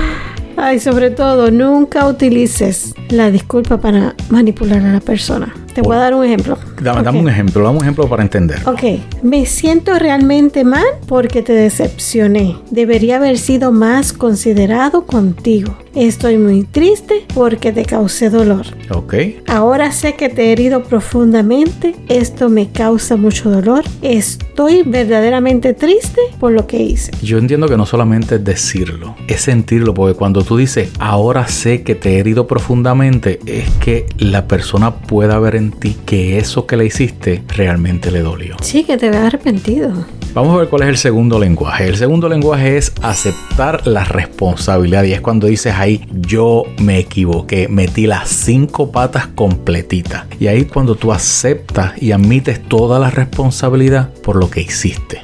Ay, 0.55 0.79
sobre 0.79 1.09
todo, 1.09 1.49
nunca 1.49 2.07
utilices 2.07 2.93
la 3.09 3.31
disculpa 3.31 3.81
para 3.81 4.13
manipular 4.29 4.83
a 4.83 4.93
la 4.93 4.99
persona. 4.99 5.51
Te 5.75 5.81
voy 5.81 5.97
a 5.97 5.99
dar 5.99 6.15
un 6.15 6.23
ejemplo. 6.23 6.57
Dame, 6.81 7.19
un 7.19 7.27
ejemplo, 7.27 7.61
dame 7.61 7.79
un 7.79 7.83
ejemplo 7.83 8.07
para 8.07 8.23
entender. 8.23 8.61
Ok, 8.65 9.01
me 9.23 9.45
siento 9.45 9.99
realmente 9.99 10.63
mal 10.63 10.85
porque 11.05 11.41
te 11.41 11.51
decepcioné. 11.51 12.55
Debería 12.71 13.17
haber 13.17 13.37
sido 13.37 13.73
más 13.73 14.13
considerado 14.13 15.05
contigo. 15.05 15.75
Estoy 15.93 16.37
muy 16.37 16.63
triste 16.63 17.25
porque 17.33 17.71
te 17.71 17.85
causé 17.85 18.29
dolor. 18.29 18.65
Ok. 18.89 19.15
Ahora 19.47 19.91
sé 19.91 20.15
que 20.15 20.29
te 20.29 20.45
he 20.45 20.51
herido 20.51 20.83
profundamente. 20.83 21.95
Esto 22.09 22.49
me 22.49 22.69
causa 22.69 23.15
mucho 23.15 23.49
dolor. 23.49 23.83
Estoy 24.01 24.83
verdaderamente 24.85 25.73
triste 25.73 26.19
por 26.39 26.51
lo 26.51 26.67
que 26.67 26.81
hice. 26.81 27.11
Yo 27.21 27.37
entiendo 27.37 27.67
que 27.67 27.77
no 27.77 27.85
solamente 27.85 28.35
es 28.35 28.43
decirlo, 28.43 29.15
es 29.27 29.41
sentirlo, 29.41 29.93
porque 29.93 30.17
cuando 30.17 30.43
tú 30.43 30.57
dices, 30.57 30.89
ahora 30.99 31.47
sé 31.47 31.83
que 31.83 31.95
te 31.95 32.15
he 32.15 32.19
herido 32.19 32.45
profundamente, 32.45 33.39
es 33.45 33.69
que 33.81 34.05
la 34.17 34.47
persona 34.47 34.95
pueda 34.95 35.39
ver 35.39 35.55
en 35.55 35.64
que 35.71 36.37
eso 36.37 36.65
que 36.65 36.77
le 36.77 36.85
hiciste 36.85 37.43
realmente 37.47 38.11
le 38.11 38.21
dolió. 38.21 38.55
Sí, 38.61 38.83
que 38.83 38.97
te 38.97 39.09
veas 39.09 39.25
arrepentido. 39.25 40.05
Vamos 40.35 40.53
a 40.53 40.57
ver 40.57 40.67
cuál 40.67 40.81
es 40.83 40.89
el 40.89 40.97
segundo 40.97 41.39
lenguaje. 41.39 41.87
El 41.87 41.95
segundo 41.95 42.27
lenguaje 42.27 42.75
es 42.75 42.91
aceptar 43.01 43.87
la 43.87 44.03
responsabilidad 44.03 45.05
y 45.05 45.13
es 45.13 45.21
cuando 45.21 45.47
dices 45.47 45.73
ahí 45.77 46.05
yo 46.11 46.63
me 46.77 46.99
equivoqué, 46.99 47.69
metí 47.69 48.05
las 48.05 48.27
cinco 48.27 48.91
patas 48.91 49.27
completitas. 49.27 50.25
Y 50.37 50.47
ahí 50.47 50.65
cuando 50.65 50.95
tú 50.95 51.13
aceptas 51.13 51.93
y 52.01 52.11
admites 52.11 52.61
toda 52.67 52.99
la 52.99 53.11
responsabilidad 53.11 54.09
por 54.23 54.35
lo 54.35 54.49
que 54.49 54.59
hiciste. 54.59 55.21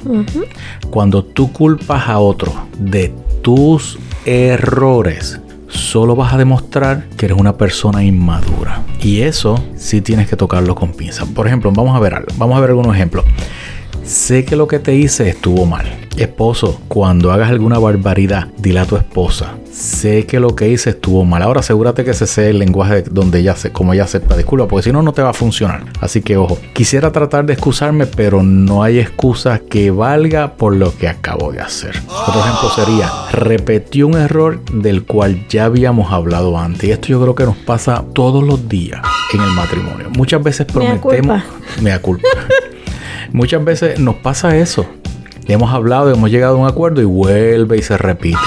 Cuando 0.88 1.22
tú 1.22 1.52
culpas 1.52 2.08
a 2.08 2.18
otro 2.18 2.54
de 2.78 3.12
tus 3.42 3.98
errores, 4.24 5.41
solo 5.72 6.14
vas 6.14 6.32
a 6.32 6.38
demostrar 6.38 7.08
que 7.16 7.26
eres 7.26 7.38
una 7.38 7.56
persona 7.56 8.04
inmadura. 8.04 8.82
Y 9.00 9.22
eso 9.22 9.62
sí 9.76 10.00
tienes 10.00 10.28
que 10.28 10.36
tocarlo 10.36 10.74
con 10.74 10.92
pinza. 10.92 11.26
Por 11.26 11.46
ejemplo, 11.46 11.72
vamos 11.72 11.96
a 11.96 12.00
ver 12.00 12.14
algo. 12.14 12.28
Vamos 12.36 12.56
a 12.56 12.60
ver 12.60 12.70
algunos 12.70 12.94
ejemplos. 12.94 13.24
Sé 14.04 14.44
que 14.44 14.56
lo 14.56 14.66
que 14.66 14.78
te 14.78 14.94
hice 14.94 15.28
estuvo 15.28 15.64
mal. 15.64 15.86
Esposo, 16.16 16.80
cuando 16.88 17.32
hagas 17.32 17.50
alguna 17.50 17.78
barbaridad, 17.78 18.48
dile 18.58 18.80
a 18.80 18.84
tu 18.84 18.96
esposa. 18.96 19.54
Sé 19.72 20.26
que 20.26 20.38
lo 20.40 20.54
que 20.54 20.68
hice 20.68 20.90
estuvo 20.90 21.24
mal. 21.24 21.40
Ahora 21.42 21.60
asegúrate 21.60 22.04
que 22.04 22.10
ese 22.10 22.26
sea 22.26 22.48
el 22.48 22.58
lenguaje 22.58 22.96
de- 22.96 23.10
donde 23.10 23.38
ella 23.38 23.56
se, 23.56 23.70
como 23.72 23.94
ella 23.94 24.04
acepta 24.04 24.36
disculpa, 24.36 24.68
porque 24.68 24.82
si 24.84 24.92
no, 24.92 25.02
no 25.02 25.12
te 25.12 25.22
va 25.22 25.30
a 25.30 25.34
funcionar. 25.34 25.84
Así 26.00 26.20
que 26.20 26.36
ojo, 26.36 26.58
quisiera 26.74 27.10
tratar 27.12 27.46
de 27.46 27.54
excusarme, 27.54 28.06
pero 28.06 28.42
no 28.42 28.82
hay 28.82 28.98
excusa 28.98 29.58
que 29.60 29.90
valga 29.90 30.54
por 30.56 30.76
lo 30.76 30.94
que 30.96 31.08
acabo 31.08 31.50
de 31.52 31.60
hacer. 31.60 31.96
Otro 32.26 32.40
ejemplo 32.40 32.70
sería, 32.74 33.08
repetí 33.32 34.02
un 34.02 34.14
error 34.14 34.62
del 34.72 35.04
cual 35.04 35.46
ya 35.48 35.64
habíamos 35.66 36.12
hablado 36.12 36.58
antes. 36.58 36.84
Y 36.84 36.90
esto 36.92 37.06
yo 37.08 37.22
creo 37.22 37.34
que 37.34 37.44
nos 37.44 37.56
pasa 37.56 38.04
todos 38.12 38.42
los 38.44 38.68
días 38.68 39.00
en 39.32 39.40
el 39.40 39.50
matrimonio. 39.52 40.10
Muchas 40.10 40.42
veces 40.42 40.66
prometemos... 40.66 41.42
Me 41.80 41.90
da 41.90 42.00
culpa. 42.00 42.28
Muchas 43.32 43.64
veces 43.64 43.98
nos 43.98 44.16
pasa 44.16 44.56
eso. 44.56 44.86
Hemos 45.48 45.72
hablado, 45.72 46.12
hemos 46.12 46.30
llegado 46.30 46.56
a 46.56 46.58
un 46.58 46.68
acuerdo 46.68 47.00
y 47.00 47.04
vuelve 47.04 47.78
y 47.78 47.82
se 47.82 47.96
repite. 47.96 48.38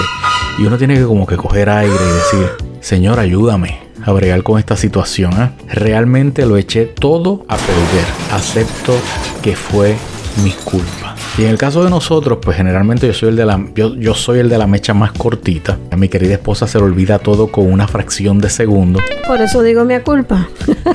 Y 0.58 0.64
uno 0.64 0.78
tiene 0.78 0.94
que 0.94 1.04
como 1.04 1.26
que 1.26 1.36
coger 1.36 1.68
aire 1.68 1.92
y 1.92 2.12
decir, 2.14 2.50
Señor, 2.80 3.18
ayúdame 3.18 3.80
a 4.04 4.12
bregar 4.12 4.42
con 4.42 4.58
esta 4.58 4.76
situación. 4.76 5.32
¿eh? 5.42 5.50
Realmente 5.68 6.46
lo 6.46 6.56
eché 6.56 6.86
todo 6.86 7.44
a 7.48 7.56
perder. 7.56 8.04
Acepto 8.32 8.94
que 9.42 9.56
fue 9.56 9.96
mi 10.42 10.50
culpa. 10.50 11.14
Y 11.38 11.44
en 11.44 11.50
el 11.50 11.58
caso 11.58 11.84
de 11.84 11.90
nosotros, 11.90 12.38
pues 12.42 12.56
generalmente 12.56 13.06
yo 13.06 13.12
soy 13.12 13.30
el 13.30 13.36
de 13.36 13.46
la, 13.46 13.64
yo, 13.74 13.94
yo 13.94 14.14
soy 14.14 14.38
el 14.38 14.48
de 14.48 14.58
la 14.58 14.66
mecha 14.66 14.94
más 14.94 15.12
cortita. 15.12 15.78
A 15.90 15.96
mi 15.96 16.08
querida 16.08 16.34
esposa 16.34 16.66
se 16.66 16.78
le 16.78 16.84
olvida 16.84 17.18
todo 17.18 17.48
con 17.48 17.70
una 17.70 17.86
fracción 17.86 18.38
de 18.38 18.50
segundo. 18.50 19.00
Por 19.26 19.40
eso 19.40 19.62
digo 19.62 19.84
mi 19.84 19.98
culpa. 20.00 20.48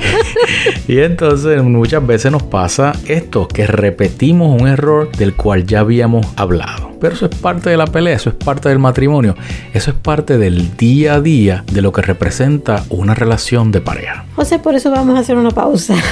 Y 0.88 0.98
entonces 0.98 1.62
muchas 1.62 2.06
veces 2.06 2.32
nos 2.32 2.42
pasa 2.42 2.92
esto, 3.06 3.48
que 3.48 3.66
repetimos 3.66 4.60
un 4.60 4.68
error 4.68 5.10
del 5.12 5.34
cual 5.34 5.64
ya 5.64 5.80
habíamos 5.80 6.26
hablado. 6.36 6.91
Pero 7.02 7.16
eso 7.16 7.26
es 7.26 7.34
parte 7.34 7.68
de 7.68 7.76
la 7.76 7.88
pelea, 7.88 8.14
eso 8.14 8.30
es 8.30 8.36
parte 8.36 8.68
del 8.68 8.78
matrimonio, 8.78 9.34
eso 9.74 9.90
es 9.90 9.96
parte 9.96 10.38
del 10.38 10.76
día 10.76 11.14
a 11.14 11.20
día 11.20 11.64
de 11.72 11.82
lo 11.82 11.90
que 11.90 12.00
representa 12.00 12.84
una 12.90 13.12
relación 13.12 13.72
de 13.72 13.80
pareja. 13.80 14.24
José, 14.36 14.60
por 14.60 14.76
eso 14.76 14.88
vamos 14.92 15.16
a 15.16 15.18
hacer 15.18 15.36
una 15.36 15.50
pausa. 15.50 15.96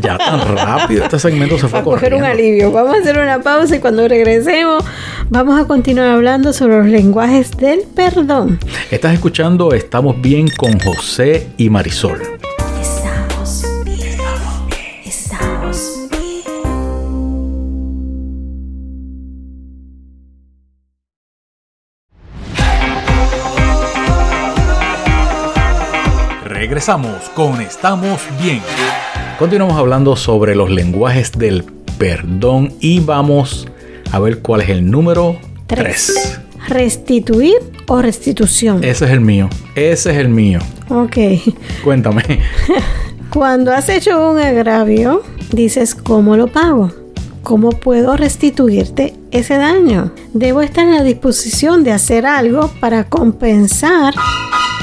Ya 0.00 0.16
tan 0.16 0.56
rápido, 0.56 1.02
este 1.02 1.18
segmento 1.18 1.56
se 1.56 1.62
fue 1.62 1.80
Para 1.80 1.82
coger 1.82 2.14
un 2.14 2.22
alivio. 2.22 2.70
Vamos 2.70 2.94
a 2.94 3.00
hacer 3.00 3.18
una 3.18 3.40
pausa 3.40 3.74
y 3.74 3.80
cuando 3.80 4.06
regresemos 4.06 4.84
vamos 5.30 5.60
a 5.60 5.66
continuar 5.66 6.10
hablando 6.10 6.52
sobre 6.52 6.78
los 6.78 6.86
lenguajes 6.86 7.50
del 7.56 7.80
perdón. 7.92 8.60
Estás 8.92 9.14
escuchando 9.14 9.72
Estamos 9.72 10.20
bien 10.22 10.46
con 10.56 10.78
José 10.78 11.48
y 11.56 11.70
Marisol. 11.70 12.20
Regresamos 26.80 27.28
con 27.34 27.60
Estamos 27.60 28.22
Bien. 28.42 28.62
Continuamos 29.38 29.76
hablando 29.76 30.16
sobre 30.16 30.56
los 30.56 30.70
lenguajes 30.70 31.30
del 31.32 31.62
perdón 31.98 32.72
y 32.80 33.00
vamos 33.00 33.68
a 34.10 34.18
ver 34.18 34.38
cuál 34.38 34.62
es 34.62 34.70
el 34.70 34.90
número 34.90 35.38
Tres. 35.66 36.38
3. 36.68 36.68
Restituir 36.70 37.56
o 37.86 38.00
restitución. 38.00 38.82
Ese 38.82 39.04
es 39.04 39.10
el 39.10 39.20
mío. 39.20 39.50
Ese 39.74 40.12
es 40.12 40.16
el 40.16 40.30
mío. 40.30 40.60
Ok. 40.88 41.18
Cuéntame. 41.84 42.22
Cuando 43.30 43.74
has 43.74 43.90
hecho 43.90 44.30
un 44.30 44.38
agravio, 44.38 45.22
dices, 45.52 45.94
¿cómo 45.94 46.38
lo 46.38 46.46
pago? 46.46 46.90
¿Cómo 47.42 47.72
puedo 47.72 48.16
restituirte 48.16 49.12
ese 49.32 49.58
daño? 49.58 50.14
Debo 50.32 50.62
estar 50.62 50.86
en 50.86 50.94
la 50.94 51.02
disposición 51.02 51.84
de 51.84 51.92
hacer 51.92 52.24
algo 52.24 52.68
para 52.80 53.04
compensar 53.04 54.14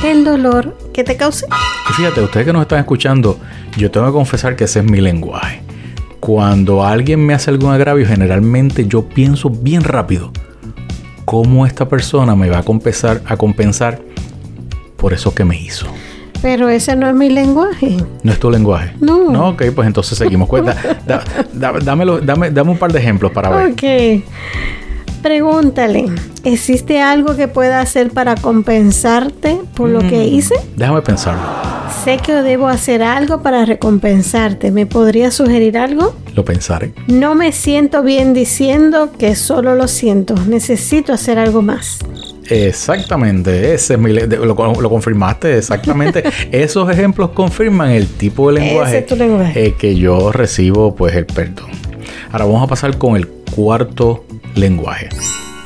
el 0.04 0.24
dolor 0.24 0.77
que 0.94 1.04
te 1.04 1.18
causé. 1.18 1.48
Y 1.89 1.94
fíjate, 1.94 2.22
ustedes 2.22 2.46
que 2.46 2.53
nos 2.53 2.63
están 2.63 2.79
escuchando, 2.79 3.39
yo 3.77 3.89
tengo 3.91 4.08
que 4.08 4.13
confesar 4.13 4.56
que 4.56 4.65
ese 4.65 4.79
es 4.79 4.86
mi 4.86 5.00
lenguaje. 5.01 5.62
Cuando 6.20 6.84
alguien 6.86 7.25
me 7.25 7.34
hace 7.34 7.50
algún 7.50 7.72
agravio, 7.72 8.06
generalmente 8.06 8.86
yo 8.88 9.03
pienso 9.08 9.50
bien 9.50 9.84
rápido 9.84 10.32
cómo 11.25 11.65
esta 11.65 11.88
persona 11.88 12.36
me 12.36 12.50
va 12.50 12.60
a 12.60 12.63
compensar, 12.63 13.22
a 13.25 13.38
compensar 13.38 14.01
por 14.98 15.13
eso 15.13 15.34
que 15.34 15.46
me 15.46 15.60
hizo. 15.60 15.86
Pero 16.41 16.70
ese 16.70 16.96
no 16.96 17.08
es 17.08 17.15
mi 17.15 17.29
lenguaje. 17.29 17.98
¿No 18.24 18.32
es 18.32 18.39
tu 18.39 18.51
lenguaje? 18.51 18.94
No. 19.00 19.32
No, 19.32 19.50
ok, 19.50 19.63
pues 19.74 19.88
entonces 19.88 20.17
seguimos. 20.17 20.48
Cuenta, 20.48 20.75
da- 21.06 21.24
da- 21.53 21.74
dámelo- 21.79 22.20
dame, 22.20 22.51
dame 22.51 22.72
un 22.72 22.77
par 22.77 22.91
de 22.91 23.00
ejemplos 23.00 23.32
para 23.32 23.50
ver. 23.50 23.72
Ok. 23.72 24.24
Pregúntale, 25.21 26.05
¿existe 26.43 27.01
algo 27.01 27.36
que 27.36 27.47
pueda 27.47 27.81
hacer 27.81 28.12
para 28.12 28.36
compensarte 28.36 29.59
por 29.75 29.89
lo 29.89 30.00
que 30.00 30.25
hice? 30.25 30.55
Déjame 30.75 31.01
pensarlo. 31.01 31.41
Sé 32.03 32.17
que 32.17 32.33
debo 32.33 32.67
hacer 32.67 33.01
algo 33.03 33.41
para 33.41 33.65
recompensarte. 33.65 34.71
¿Me 34.71 34.86
podrías 34.86 35.33
sugerir 35.33 35.77
algo? 35.77 36.15
Lo 36.36 36.45
pensaré. 36.45 36.93
No 37.07 37.36
me 37.36 37.51
siento 37.51 38.03
bien 38.03 38.33
diciendo 38.33 39.12
que 39.17 39.36
solo 39.36 39.75
lo 39.75 39.88
siento. 39.88 40.36
Necesito 40.47 41.13
hacer 41.13 41.39
algo 41.39 41.62
más. 41.62 42.00
Exactamente, 42.50 43.74
ese 43.74 43.95
es 43.95 44.00
mi 44.00 44.13
lo, 44.13 44.55
lo 44.55 44.89
confirmaste, 44.89 45.57
exactamente. 45.57 46.24
Esos 46.51 46.89
ejemplos 46.89 47.31
confirman 47.31 47.91
el 47.91 48.07
tipo 48.07 48.51
de 48.51 48.62
lenguaje. 48.62 49.05
eh, 49.55 49.75
que 49.77 49.95
yo 49.95 50.31
recibo, 50.31 50.95
pues 50.95 51.13
el 51.15 51.25
perdón. 51.25 51.71
Ahora 52.31 52.45
vamos 52.45 52.63
a 52.63 52.67
pasar 52.67 52.97
con 52.97 53.15
el 53.17 53.27
cuarto 53.27 54.24
lenguaje. 54.58 55.10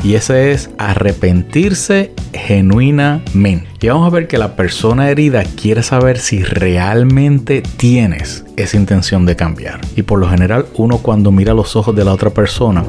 Y 0.04 0.16
ese 0.16 0.52
es 0.52 0.72
arrepentirse 0.80 2.12
genuinamente. 2.34 3.68
Y 3.82 3.88
vamos 3.88 4.08
a 4.08 4.10
ver 4.10 4.28
que 4.28 4.40
la 4.40 4.56
persona 4.56 5.10
herida 5.10 5.44
quiere 5.44 5.84
saber 5.84 6.18
si 6.18 6.42
realmente 6.44 7.62
tienes 7.78 8.44
esa 8.58 8.78
intención 8.78 9.28
de 9.28 9.36
cambiar. 9.36 9.80
Y 9.96 10.02
por 10.02 10.20
lo 10.20 10.28
general 10.28 10.66
uno 10.76 10.98
cuando 10.98 11.32
mira 11.32 11.54
los 11.54 11.76
ojos 11.76 11.96
de 11.96 12.04
la 12.04 12.14
otra 12.14 12.32
persona, 12.32 12.84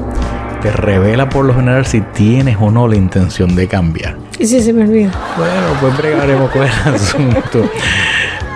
te 0.63 0.71
revela 0.71 1.29
por 1.29 1.45
lo 1.45 1.53
general 1.53 1.85
si 1.85 2.01
tienes 2.01 2.57
o 2.59 2.71
no 2.71 2.87
la 2.87 2.95
intención 2.95 3.55
de 3.55 3.67
cambiar. 3.67 4.17
Y 4.39 4.47
si 4.47 4.61
se 4.61 4.73
me 4.73 4.83
olvida. 4.83 5.11
Bueno, 5.37 5.67
pues 5.79 5.95
bregaremos 5.97 6.49
con 6.49 6.63
el 6.63 6.69
asunto. 6.69 7.69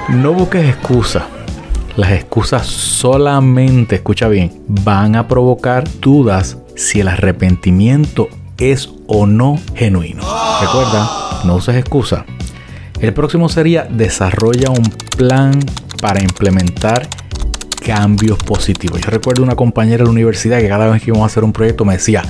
No 0.09 0.33
busques 0.33 0.67
excusas. 0.67 1.23
Las 1.95 2.11
excusas 2.11 2.65
solamente, 2.65 3.95
escucha 3.95 4.27
bien, 4.27 4.51
van 4.67 5.15
a 5.15 5.27
provocar 5.27 5.83
dudas 5.99 6.57
si 6.77 7.01
el 7.01 7.09
arrepentimiento 7.09 8.29
es 8.57 8.89
o 9.07 9.25
no 9.25 9.59
genuino. 9.75 10.23
Recuerda, 10.61 11.41
no 11.43 11.55
uses 11.55 11.75
excusas. 11.75 12.23
El 13.01 13.13
próximo 13.13 13.49
sería 13.49 13.83
desarrolla 13.83 14.69
un 14.69 14.83
plan 15.17 15.59
para 16.01 16.21
implementar 16.21 17.07
cambios 17.85 18.37
positivos. 18.39 19.01
Yo 19.01 19.09
recuerdo 19.09 19.43
una 19.43 19.55
compañera 19.55 19.99
de 19.99 20.05
la 20.05 20.11
universidad 20.11 20.59
que 20.59 20.67
cada 20.67 20.87
vez 20.87 21.03
que 21.03 21.09
íbamos 21.09 21.23
a 21.23 21.27
hacer 21.27 21.43
un 21.43 21.53
proyecto 21.53 21.85
me 21.85 21.93
decía, 21.93 22.23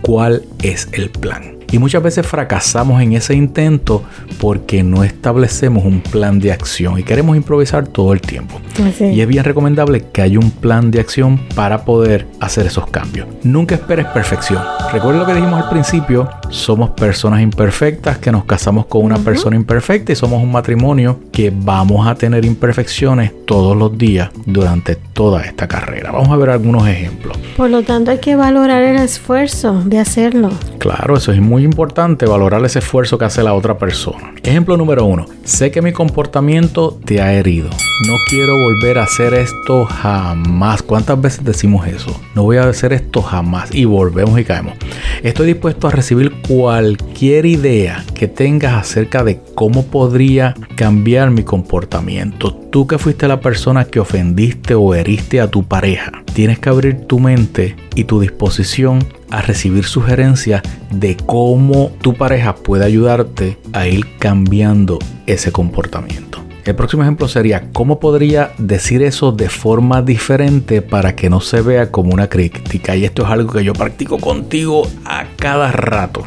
¿cuál 0.00 0.44
es 0.62 0.88
el 0.92 1.10
plan? 1.10 1.53
Y 1.74 1.80
muchas 1.80 2.04
veces 2.04 2.24
fracasamos 2.24 3.02
en 3.02 3.14
ese 3.14 3.34
intento 3.34 4.04
porque 4.38 4.84
no 4.84 5.02
establecemos 5.02 5.84
un 5.84 6.02
plan 6.02 6.38
de 6.38 6.52
acción 6.52 7.00
y 7.00 7.02
queremos 7.02 7.36
improvisar 7.36 7.88
todo 7.88 8.12
el 8.12 8.20
tiempo. 8.20 8.60
Y 9.00 9.20
es 9.20 9.26
bien 9.26 9.42
recomendable 9.42 10.04
que 10.12 10.22
haya 10.22 10.38
un 10.38 10.52
plan 10.52 10.92
de 10.92 11.00
acción 11.00 11.36
para 11.56 11.84
poder 11.84 12.28
hacer 12.38 12.66
esos 12.66 12.86
cambios. 12.86 13.26
Nunca 13.42 13.74
esperes 13.74 14.06
perfección. 14.06 14.62
Recuerda 14.92 15.18
lo 15.18 15.26
que 15.26 15.34
dijimos 15.34 15.64
al 15.64 15.68
principio, 15.68 16.30
somos 16.48 16.90
personas 16.90 17.40
imperfectas 17.40 18.18
que 18.18 18.30
nos 18.30 18.44
casamos 18.44 18.86
con 18.86 19.02
una 19.02 19.18
persona 19.18 19.56
imperfecta 19.56 20.12
y 20.12 20.14
somos 20.14 20.40
un 20.40 20.52
matrimonio 20.52 21.18
que 21.32 21.52
vamos 21.52 22.06
a 22.06 22.14
tener 22.14 22.44
imperfecciones 22.44 23.32
todos 23.46 23.76
los 23.76 23.98
días 23.98 24.30
durante 24.46 24.94
toda 24.94 25.42
esta 25.42 25.66
carrera. 25.66 26.12
Vamos 26.12 26.30
a 26.30 26.36
ver 26.36 26.50
algunos 26.50 26.86
ejemplos. 26.86 27.36
Por 27.56 27.70
lo 27.70 27.82
tanto, 27.82 28.12
hay 28.12 28.18
que 28.18 28.36
valorar 28.36 28.84
el 28.84 28.96
esfuerzo 28.96 29.82
de 29.84 29.98
hacerlo. 29.98 30.50
Claro, 30.78 31.16
eso 31.16 31.32
es 31.32 31.40
muy 31.40 31.63
importante, 31.64 32.26
valorar 32.26 32.64
ese 32.64 32.78
esfuerzo 32.78 33.18
que 33.18 33.24
hace 33.24 33.42
la 33.42 33.54
otra 33.54 33.78
persona. 33.78 34.32
Ejemplo 34.42 34.76
número 34.76 35.04
uno, 35.04 35.26
sé 35.44 35.70
que 35.70 35.82
mi 35.82 35.92
comportamiento 35.92 36.98
te 37.04 37.20
ha 37.20 37.32
herido. 37.32 37.70
No 38.06 38.14
quiero 38.28 38.56
volver 38.56 38.98
a 38.98 39.04
hacer 39.04 39.34
esto 39.34 39.84
jamás. 39.84 40.82
¿Cuántas 40.82 41.20
veces 41.20 41.44
decimos 41.44 41.86
eso? 41.86 42.20
No 42.34 42.42
voy 42.42 42.58
a 42.58 42.68
hacer 42.68 42.92
esto 42.92 43.22
jamás 43.22 43.74
y 43.74 43.84
volvemos 43.84 44.38
y 44.38 44.44
caemos. 44.44 44.74
Estoy 45.22 45.46
dispuesto 45.46 45.88
a 45.88 45.90
recibir 45.90 46.32
cualquier 46.46 47.46
idea 47.46 48.04
que 48.14 48.28
tengas 48.28 48.74
acerca 48.74 49.24
de 49.24 49.40
cómo 49.54 49.86
podría 49.86 50.54
cambiar 50.76 51.30
mi 51.30 51.44
comportamiento. 51.44 52.52
Tú 52.52 52.86
que 52.86 52.98
fuiste 52.98 53.28
la 53.28 53.40
persona 53.40 53.84
que 53.84 54.00
ofendiste 54.00 54.74
o 54.74 54.94
heriste 54.94 55.40
a 55.40 55.48
tu 55.48 55.62
pareja, 55.62 56.24
tienes 56.32 56.58
que 56.58 56.68
abrir 56.68 57.06
tu 57.06 57.20
mente 57.20 57.76
y 57.94 58.04
tu 58.04 58.20
disposición 58.20 58.98
a 59.34 59.42
recibir 59.42 59.84
sugerencias 59.84 60.62
de 60.92 61.16
cómo 61.16 61.90
tu 62.00 62.14
pareja 62.14 62.54
puede 62.54 62.84
ayudarte 62.84 63.58
a 63.72 63.88
ir 63.88 64.16
cambiando 64.20 65.00
ese 65.26 65.50
comportamiento. 65.50 66.38
El 66.64 66.76
próximo 66.76 67.02
ejemplo 67.02 67.26
sería 67.26 67.68
cómo 67.72 67.98
podría 67.98 68.52
decir 68.58 69.02
eso 69.02 69.32
de 69.32 69.48
forma 69.48 70.02
diferente 70.02 70.82
para 70.82 71.16
que 71.16 71.28
no 71.28 71.40
se 71.40 71.62
vea 71.62 71.90
como 71.90 72.14
una 72.14 72.28
crítica. 72.28 72.94
Y 72.94 73.04
esto 73.04 73.24
es 73.24 73.28
algo 73.28 73.52
que 73.52 73.64
yo 73.64 73.72
practico 73.72 74.18
contigo 74.18 74.88
a 75.04 75.24
cada 75.36 75.72
rato. 75.72 76.22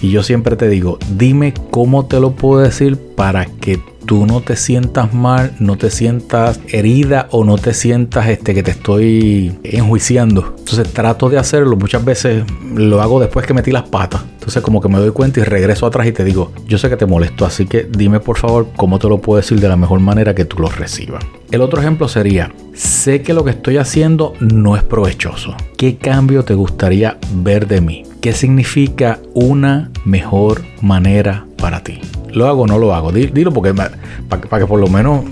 Y 0.00 0.10
yo 0.10 0.22
siempre 0.22 0.56
te 0.56 0.68
digo, 0.68 0.98
dime 1.16 1.52
cómo 1.70 2.06
te 2.06 2.20
lo 2.20 2.32
puedo 2.32 2.62
decir 2.62 2.98
para 3.14 3.44
que 3.44 3.80
tú 4.06 4.26
no 4.26 4.40
te 4.40 4.56
sientas 4.56 5.12
mal, 5.14 5.54
no 5.58 5.76
te 5.76 5.90
sientas 5.90 6.60
herida 6.68 7.28
o 7.30 7.44
no 7.44 7.58
te 7.58 7.74
sientas 7.74 8.28
este 8.28 8.54
que 8.54 8.62
te 8.62 8.72
estoy 8.72 9.58
enjuiciando. 9.62 10.54
Entonces 10.58 10.92
trato 10.92 11.28
de 11.28 11.38
hacerlo, 11.38 11.76
muchas 11.76 12.04
veces 12.04 12.44
lo 12.74 13.00
hago 13.00 13.20
después 13.20 13.46
que 13.46 13.54
metí 13.54 13.70
las 13.70 13.84
patas. 13.84 14.22
Entonces 14.34 14.62
como 14.62 14.80
que 14.80 14.88
me 14.88 14.98
doy 14.98 15.10
cuenta 15.10 15.40
y 15.40 15.44
regreso 15.44 15.86
atrás 15.86 16.06
y 16.06 16.12
te 16.12 16.24
digo, 16.24 16.52
yo 16.66 16.76
sé 16.76 16.90
que 16.90 16.96
te 16.96 17.06
molesto, 17.06 17.46
así 17.46 17.66
que 17.66 17.84
dime 17.84 18.20
por 18.20 18.36
favor 18.36 18.68
cómo 18.76 18.98
te 18.98 19.08
lo 19.08 19.18
puedo 19.18 19.40
decir 19.40 19.58
de 19.58 19.68
la 19.68 19.76
mejor 19.76 20.00
manera 20.00 20.34
que 20.34 20.44
tú 20.44 20.58
lo 20.58 20.68
recibas. 20.68 21.24
El 21.50 21.62
otro 21.62 21.80
ejemplo 21.80 22.08
sería, 22.08 22.52
sé 22.74 23.22
que 23.22 23.32
lo 23.32 23.44
que 23.44 23.50
estoy 23.50 23.78
haciendo 23.78 24.34
no 24.40 24.76
es 24.76 24.82
provechoso. 24.82 25.54
¿Qué 25.76 25.96
cambio 25.96 26.44
te 26.44 26.54
gustaría 26.54 27.18
ver 27.36 27.66
de 27.68 27.80
mí? 27.80 28.02
¿Qué 28.20 28.32
significa 28.32 29.20
una 29.34 29.90
mejor 30.04 30.62
manera 30.82 31.46
para 31.64 31.82
ti? 31.82 31.98
¿Lo 32.34 32.46
hago 32.46 32.64
o 32.64 32.66
no 32.66 32.78
lo 32.78 32.94
hago? 32.94 33.10
Di- 33.10 33.28
Dilo 33.28 33.50
porque 33.50 33.72
para 33.72 34.60
que 34.60 34.66
por 34.66 34.78
lo 34.78 34.86
menos 34.88 35.24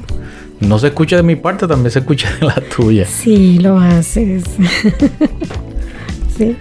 no 0.60 0.78
se 0.78 0.86
escuche 0.86 1.14
de 1.14 1.22
mi 1.22 1.36
parte, 1.36 1.66
también 1.68 1.90
se 1.90 1.98
escuche 1.98 2.26
de 2.40 2.46
la 2.46 2.54
tuya. 2.74 3.04
Sí, 3.04 3.58
lo 3.58 3.78
haces. 3.78 4.42
sí. 6.38 6.56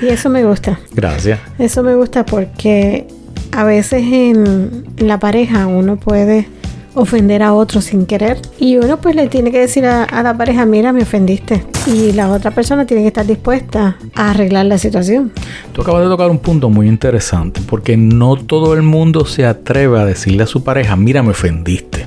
Y 0.00 0.06
eso 0.08 0.28
me 0.28 0.44
gusta. 0.44 0.80
Gracias. 0.92 1.38
Eso 1.60 1.84
me 1.84 1.94
gusta 1.94 2.26
porque 2.26 3.06
a 3.52 3.62
veces 3.62 4.02
en 4.02 4.84
la 4.98 5.20
pareja 5.20 5.68
uno 5.68 5.96
puede 5.98 6.48
ofender 6.94 7.42
a 7.42 7.54
otro 7.54 7.80
sin 7.80 8.06
querer 8.06 8.38
y 8.58 8.76
uno 8.76 8.98
pues 8.98 9.14
le 9.14 9.28
tiene 9.28 9.50
que 9.50 9.58
decir 9.58 9.86
a, 9.86 10.04
a 10.04 10.22
la 10.22 10.36
pareja, 10.36 10.66
mira, 10.66 10.92
me 10.92 11.02
ofendiste. 11.02 11.64
Y 11.86 12.12
la 12.12 12.30
otra 12.30 12.50
persona 12.50 12.86
tiene 12.86 13.02
que 13.02 13.08
estar 13.08 13.26
dispuesta 13.26 13.96
a 14.14 14.30
arreglar 14.30 14.66
la 14.66 14.78
situación. 14.78 15.32
Tú 15.72 15.82
acabas 15.82 16.02
de 16.02 16.08
tocar 16.08 16.30
un 16.30 16.38
punto 16.38 16.70
muy 16.70 16.86
interesante 16.86 17.60
porque 17.66 17.96
no 17.96 18.36
todo 18.36 18.74
el 18.74 18.82
mundo 18.82 19.24
se 19.24 19.46
atreve 19.46 20.00
a 20.00 20.04
decirle 20.04 20.44
a 20.44 20.46
su 20.46 20.62
pareja, 20.62 20.96
mira, 20.96 21.22
me 21.22 21.30
ofendiste. 21.30 22.06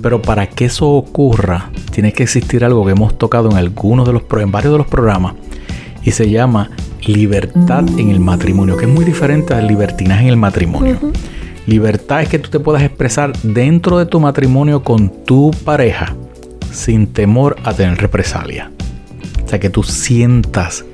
Pero 0.00 0.22
para 0.22 0.46
que 0.48 0.66
eso 0.66 0.88
ocurra, 0.88 1.70
tiene 1.90 2.12
que 2.12 2.22
existir 2.22 2.64
algo 2.64 2.84
que 2.84 2.92
hemos 2.92 3.18
tocado 3.18 3.50
en 3.50 3.56
algunos 3.56 4.06
de 4.06 4.12
los 4.12 4.22
en 4.38 4.50
varios 4.50 4.72
de 4.72 4.78
los 4.78 4.86
programas 4.86 5.34
y 6.02 6.10
se 6.12 6.30
llama 6.30 6.70
libertad 7.06 7.84
en 7.98 8.10
el 8.10 8.20
matrimonio, 8.20 8.76
que 8.76 8.84
es 8.84 8.90
muy 8.90 9.04
diferente 9.04 9.54
al 9.54 9.66
libertinaje 9.66 10.22
en 10.24 10.28
el 10.28 10.36
matrimonio. 10.36 10.98
Libertad 11.66 12.22
es 12.22 12.28
que 12.28 12.38
tú 12.38 12.50
te 12.50 12.60
puedas 12.60 12.82
expresar 12.82 13.32
dentro 13.42 13.98
de 13.98 14.06
tu 14.06 14.20
matrimonio 14.20 14.82
con 14.82 15.08
tu 15.24 15.50
pareja 15.64 16.14
sin 16.70 17.06
temor 17.06 17.56
a 17.64 17.72
tener 17.72 17.98
represalia. 17.98 18.70
O 19.44 19.48
sea, 19.48 19.58
que 19.58 19.70
tú 19.70 19.82
sientas 19.82 20.84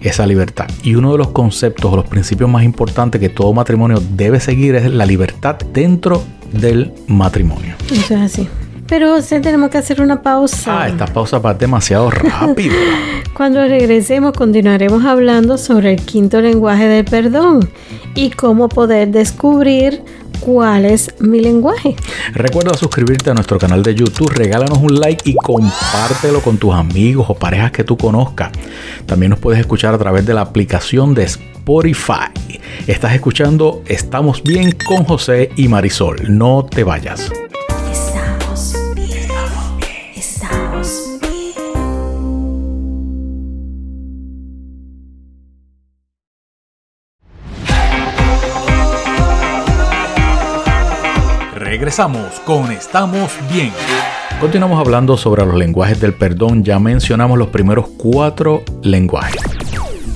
esa 0.00 0.26
libertad. 0.26 0.66
Y 0.82 0.94
uno 0.94 1.12
de 1.12 1.18
los 1.18 1.28
conceptos 1.28 1.92
o 1.92 1.96
los 1.96 2.06
principios 2.06 2.50
más 2.50 2.64
importantes 2.64 3.20
que 3.20 3.28
todo 3.28 3.52
matrimonio 3.52 4.02
debe 4.12 4.40
seguir 4.40 4.74
es 4.74 4.90
la 4.90 5.06
libertad 5.06 5.56
dentro 5.72 6.22
del 6.52 6.92
matrimonio. 7.06 7.74
Eso 7.90 8.14
es 8.14 8.20
así. 8.20 8.48
Pero 8.88 9.20
sí 9.22 9.40
tenemos 9.40 9.70
que 9.70 9.78
hacer 9.78 10.00
una 10.00 10.22
pausa. 10.22 10.82
Ah, 10.82 10.88
esta 10.88 11.06
pausa 11.06 11.38
va 11.38 11.54
demasiado 11.54 12.10
rápido. 12.10 12.74
Cuando 13.34 13.62
regresemos 13.66 14.32
continuaremos 14.32 15.04
hablando 15.04 15.58
sobre 15.58 15.94
el 15.94 16.00
quinto 16.00 16.40
lenguaje 16.40 16.86
del 16.86 17.04
perdón 17.04 17.68
y 18.14 18.30
cómo 18.30 18.68
poder 18.68 19.08
descubrir 19.08 20.02
cuál 20.40 20.84
es 20.84 21.14
mi 21.20 21.40
lenguaje. 21.40 21.96
Recuerda 22.32 22.74
suscribirte 22.74 23.30
a 23.30 23.34
nuestro 23.34 23.58
canal 23.58 23.82
de 23.82 23.94
YouTube, 23.94 24.30
regálanos 24.30 24.78
un 24.78 24.94
like 24.94 25.28
y 25.28 25.34
compártelo 25.34 26.40
con 26.40 26.58
tus 26.58 26.74
amigos 26.74 27.26
o 27.28 27.34
parejas 27.34 27.72
que 27.72 27.84
tú 27.84 27.96
conozcas. 27.96 28.50
También 29.06 29.30
nos 29.30 29.38
puedes 29.38 29.60
escuchar 29.60 29.94
a 29.94 29.98
través 29.98 30.24
de 30.26 30.34
la 30.34 30.42
aplicación 30.42 31.14
de 31.14 31.24
Spotify. 31.24 32.30
Estás 32.86 33.14
escuchando 33.14 33.82
Estamos 33.86 34.42
bien 34.42 34.76
con 34.86 35.04
José 35.04 35.50
y 35.56 35.68
Marisol. 35.68 36.16
No 36.28 36.64
te 36.64 36.84
vayas. 36.84 37.30
Regresamos 51.96 52.40
con 52.40 52.70
Estamos 52.72 53.32
Bien. 53.50 53.72
Continuamos 54.38 54.78
hablando 54.78 55.16
sobre 55.16 55.46
los 55.46 55.54
lenguajes 55.54 55.98
del 55.98 56.12
perdón. 56.12 56.62
Ya 56.62 56.78
mencionamos 56.78 57.38
los 57.38 57.48
primeros 57.48 57.88
cuatro 57.96 58.62
lenguajes. 58.82 59.40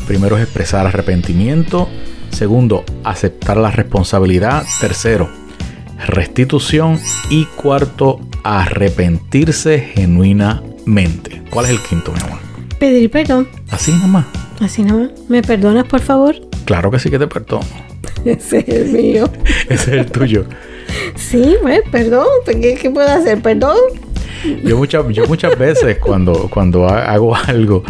Primero 0.06 0.36
es 0.36 0.42
expresar 0.42 0.86
arrepentimiento. 0.86 1.88
Segundo, 2.32 2.84
aceptar 3.02 3.56
la 3.56 3.70
responsabilidad. 3.70 4.62
Tercero, 4.78 5.30
restitución 6.06 7.00
y 7.30 7.46
cuarto, 7.46 8.20
arrepentirse 8.44 9.78
genuinamente. 9.78 11.42
¿Cuál 11.48 11.64
es 11.64 11.70
el 11.70 11.80
quinto, 11.80 12.12
mi 12.12 12.20
amor? 12.20 12.40
Pedir 12.78 13.10
perdón. 13.10 13.48
Así 13.70 13.92
nomás. 13.92 14.26
Así 14.60 14.82
nada 14.82 15.04
más. 15.04 15.10
¿Me 15.30 15.40
perdonas, 15.40 15.86
por 15.86 16.00
favor? 16.00 16.36
Claro 16.66 16.90
que 16.90 16.98
sí 16.98 17.08
que 17.08 17.18
te 17.18 17.26
perdono. 17.26 17.64
Ese 18.26 18.58
es 18.58 18.68
el 18.68 18.92
mío. 18.92 19.30
Ese 19.70 19.74
es 19.74 19.88
el 19.88 20.12
tuyo. 20.12 20.44
Sí, 21.16 21.56
pues, 21.62 21.80
perdón. 21.90 22.26
¿Qué, 22.44 22.78
qué 22.80 22.90
puedo 22.90 23.08
hacer? 23.08 23.40
¿Perdón? 23.42 23.76
Yo 24.64 24.76
muchas, 24.78 25.04
yo 25.10 25.26
muchas 25.26 25.58
veces 25.58 25.98
cuando, 25.98 26.48
cuando 26.50 26.88
ha- 26.88 27.12
hago 27.12 27.36
algo, 27.36 27.82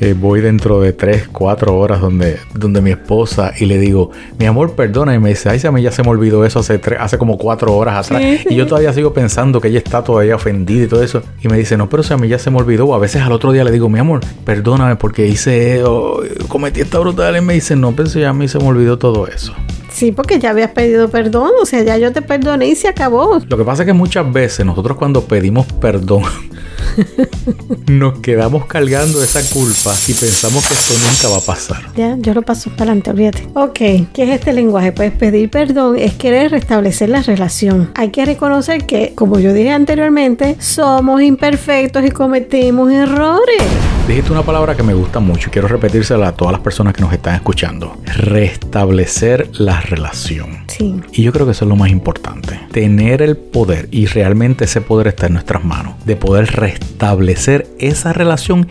eh, 0.00 0.14
voy 0.18 0.40
dentro 0.40 0.80
de 0.80 0.92
3, 0.94 1.28
4 1.32 1.76
horas 1.76 2.00
donde, 2.00 2.38
donde 2.54 2.80
mi 2.80 2.90
esposa 2.90 3.52
y 3.58 3.66
le 3.66 3.76
digo, 3.78 4.10
mi 4.38 4.46
amor, 4.46 4.72
perdona. 4.74 5.14
Y 5.14 5.18
me 5.18 5.30
dice, 5.30 5.50
ay, 5.50 5.60
a 5.64 5.72
mí 5.72 5.82
ya 5.82 5.90
se 5.90 6.02
me 6.02 6.08
olvidó 6.10 6.44
eso 6.46 6.60
hace, 6.60 6.78
tres- 6.78 6.98
hace 7.00 7.18
como 7.18 7.36
4 7.36 7.74
horas 7.76 8.06
atrás. 8.06 8.22
Sí, 8.22 8.38
sí. 8.38 8.46
Y 8.50 8.54
yo 8.56 8.66
todavía 8.66 8.92
sigo 8.92 9.12
pensando 9.12 9.60
que 9.60 9.68
ella 9.68 9.78
está 9.78 10.02
todavía 10.04 10.36
ofendida 10.36 10.84
y 10.84 10.86
todo 10.86 11.02
eso. 11.02 11.22
Y 11.42 11.48
me 11.48 11.58
dice, 11.58 11.76
no, 11.76 11.88
pero 11.90 12.02
si 12.04 12.14
a 12.14 12.16
mí 12.16 12.28
ya 12.28 12.38
se 12.38 12.50
me 12.50 12.58
olvidó. 12.58 12.86
O 12.86 12.94
a 12.94 12.98
veces 12.98 13.20
al 13.22 13.32
otro 13.32 13.50
día 13.52 13.64
le 13.64 13.72
digo, 13.72 13.88
mi 13.90 13.98
amor, 13.98 14.20
perdóname 14.44 14.94
porque 14.96 15.26
hice, 15.26 15.82
oh, 15.84 16.22
cometí 16.48 16.80
esta 16.80 16.98
brutal. 17.00 17.36
Y 17.36 17.40
me 17.40 17.54
dice, 17.54 17.74
no, 17.76 17.92
pero 17.92 18.08
si 18.08 18.22
a 18.22 18.32
mí 18.32 18.46
se 18.48 18.58
me 18.58 18.66
olvidó 18.68 18.96
todo 18.96 19.26
eso. 19.26 19.52
Sí, 20.00 20.12
porque 20.12 20.38
ya 20.38 20.48
habías 20.48 20.70
pedido 20.70 21.10
perdón. 21.10 21.50
O 21.60 21.66
sea, 21.66 21.82
ya 21.82 21.98
yo 21.98 22.10
te 22.10 22.22
perdoné 22.22 22.68
y 22.68 22.74
se 22.74 22.88
acabó. 22.88 23.38
Lo 23.46 23.58
que 23.58 23.64
pasa 23.64 23.82
es 23.82 23.86
que 23.86 23.92
muchas 23.92 24.32
veces 24.32 24.64
nosotros 24.64 24.96
cuando 24.96 25.24
pedimos 25.24 25.66
perdón 25.74 26.22
nos 27.88 28.18
quedamos 28.20 28.66
cargando 28.66 29.22
esa 29.22 29.42
culpa 29.52 29.94
y 30.08 30.14
pensamos 30.14 30.66
que 30.66 30.74
esto 30.74 30.94
nunca 30.94 31.28
va 31.28 31.38
a 31.38 31.46
pasar. 31.46 31.82
Ya, 31.96 32.16
yo 32.18 32.34
lo 32.34 32.42
paso 32.42 32.70
para 32.70 32.92
adelante, 32.92 33.10
olvídate. 33.10 33.48
Ok, 33.54 33.78
¿qué 34.12 34.22
es 34.22 34.30
este 34.30 34.52
lenguaje? 34.52 34.92
Pues 34.92 35.12
pedir 35.12 35.50
perdón 35.50 35.96
es 35.98 36.14
querer 36.14 36.50
restablecer 36.50 37.08
la 37.08 37.22
relación. 37.22 37.90
Hay 37.94 38.10
que 38.10 38.24
reconocer 38.24 38.86
que, 38.86 39.12
como 39.14 39.38
yo 39.38 39.52
dije 39.52 39.70
anteriormente, 39.70 40.56
somos 40.60 41.22
imperfectos 41.22 42.04
y 42.04 42.10
cometemos 42.10 42.90
errores. 42.92 43.62
Dijiste 44.06 44.32
una 44.32 44.42
palabra 44.42 44.74
que 44.74 44.82
me 44.82 44.92
gusta 44.94 45.20
mucho 45.20 45.48
y 45.48 45.52
quiero 45.52 45.68
repetírsela 45.68 46.28
a 46.28 46.32
todas 46.32 46.50
las 46.50 46.60
personas 46.62 46.94
que 46.94 47.00
nos 47.00 47.12
están 47.12 47.36
escuchando. 47.36 47.96
Restablecer 48.06 49.50
la 49.60 49.80
relación. 49.80 50.64
Sí, 50.66 51.00
Y 51.12 51.22
yo 51.22 51.32
creo 51.32 51.46
que 51.46 51.52
eso 51.52 51.64
es 51.64 51.68
lo 51.68 51.76
más 51.76 51.90
importante. 51.90 52.58
Tener 52.72 53.22
el 53.22 53.36
poder, 53.36 53.88
y 53.92 54.06
realmente 54.06 54.64
ese 54.64 54.80
poder 54.80 55.06
está 55.08 55.26
en 55.26 55.34
nuestras 55.34 55.64
manos, 55.64 55.94
de 56.04 56.16
poder 56.16 56.46
restablecer 56.46 56.69
esa 57.78 58.12
relación 58.12 58.68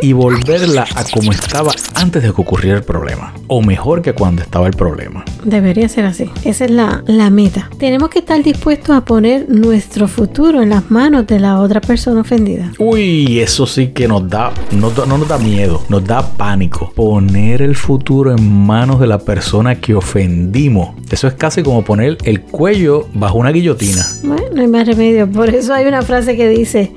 y 0.00 0.12
volverla 0.12 0.86
a 0.94 1.04
como 1.04 1.32
estaba 1.32 1.72
antes 1.94 2.22
de 2.22 2.32
que 2.32 2.40
ocurriera 2.40 2.78
el 2.78 2.84
problema. 2.84 3.34
O 3.48 3.62
mejor 3.62 4.02
que 4.02 4.12
cuando 4.12 4.42
estaba 4.42 4.66
el 4.66 4.74
problema. 4.74 5.24
debería 5.44 5.88
ser 5.88 6.04
así. 6.04 6.30
Esa 6.44 6.64
es 6.64 6.70
la, 6.70 7.02
la 7.06 7.30
meta. 7.30 7.68
Tenemos 7.78 8.08
que 8.08 8.20
estar 8.20 8.42
dispuestos 8.42 8.96
a 8.96 9.04
poner 9.04 9.48
nuestro 9.48 10.08
futuro 10.08 10.62
en 10.62 10.70
las 10.70 10.90
manos 10.90 11.26
de 11.26 11.40
la 11.40 11.60
otra 11.60 11.80
persona 11.80 12.20
ofendida. 12.20 12.72
Uy, 12.78 13.40
eso 13.40 13.66
sí 13.66 13.88
que 13.88 14.08
nos 14.08 14.28
da, 14.28 14.52
no, 14.70 14.90
no 15.06 15.18
nos 15.18 15.28
da 15.28 15.38
miedo, 15.38 15.82
nos 15.88 16.04
da 16.04 16.22
pánico. 16.36 16.92
Poner 16.94 17.62
el 17.62 17.74
futuro 17.74 18.30
en 18.34 18.50
manos 18.52 19.00
de 19.00 19.06
la 19.06 19.18
persona 19.18 19.74
que 19.76 19.94
ofendimos. 19.94 20.90
Eso 21.10 21.26
es 21.26 21.34
casi 21.34 21.62
como 21.62 21.82
poner 21.84 22.16
el 22.24 22.40
cuello 22.42 23.08
bajo 23.12 23.38
una 23.38 23.50
guillotina. 23.50 24.06
Bueno, 24.22 24.44
no 24.54 24.60
hay 24.62 24.68
más 24.68 24.86
remedio. 24.86 25.30
Por 25.30 25.50
eso 25.50 25.74
hay 25.74 25.86
una 25.86 26.02
frase 26.02 26.36
que 26.36 26.48
dice, 26.48 26.92